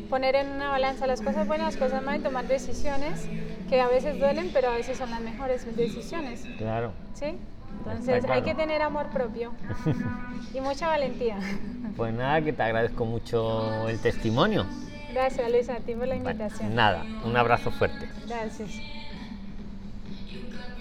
poner 0.10 0.36
en 0.36 0.50
una 0.50 0.70
balanza 0.70 1.06
las 1.08 1.22
cosas 1.22 1.48
buenas, 1.48 1.76
las 1.76 1.78
cosas 1.78 2.04
malas 2.04 2.22
y 2.22 2.24
tomar 2.24 2.48
decisiones 2.48 3.28
que 3.70 3.80
a 3.80 3.88
veces 3.88 4.20
duelen, 4.20 4.50
pero 4.52 4.70
a 4.70 4.76
veces 4.76 4.98
son 4.98 5.12
las 5.12 5.22
mejores 5.22 5.66
decisiones. 5.76 6.48
Claro. 6.58 6.92
¿Sí? 7.14 7.38
Entonces 7.78 8.20
claro. 8.26 8.34
hay 8.34 8.42
que 8.42 8.56
tener 8.56 8.82
amor 8.82 9.08
propio 9.08 9.54
y 10.54 10.60
mucha 10.60 10.88
valentía. 10.88 11.38
Pues 11.96 12.14
nada, 12.14 12.42
que 12.42 12.52
te 12.54 12.64
agradezco 12.64 13.06
mucho 13.06 13.88
el 13.88 14.00
testimonio. 14.00 14.66
Gracias 15.14 15.52
Luisa 15.52 15.76
a 15.76 15.80
ti 15.80 15.94
por 15.96 16.08
la 16.08 16.16
invitación. 16.16 16.76
Nada, 16.76 17.04
un 17.24 17.36
abrazo 17.38 17.72
fuerte. 17.72 18.10
Gracias. 18.28 18.70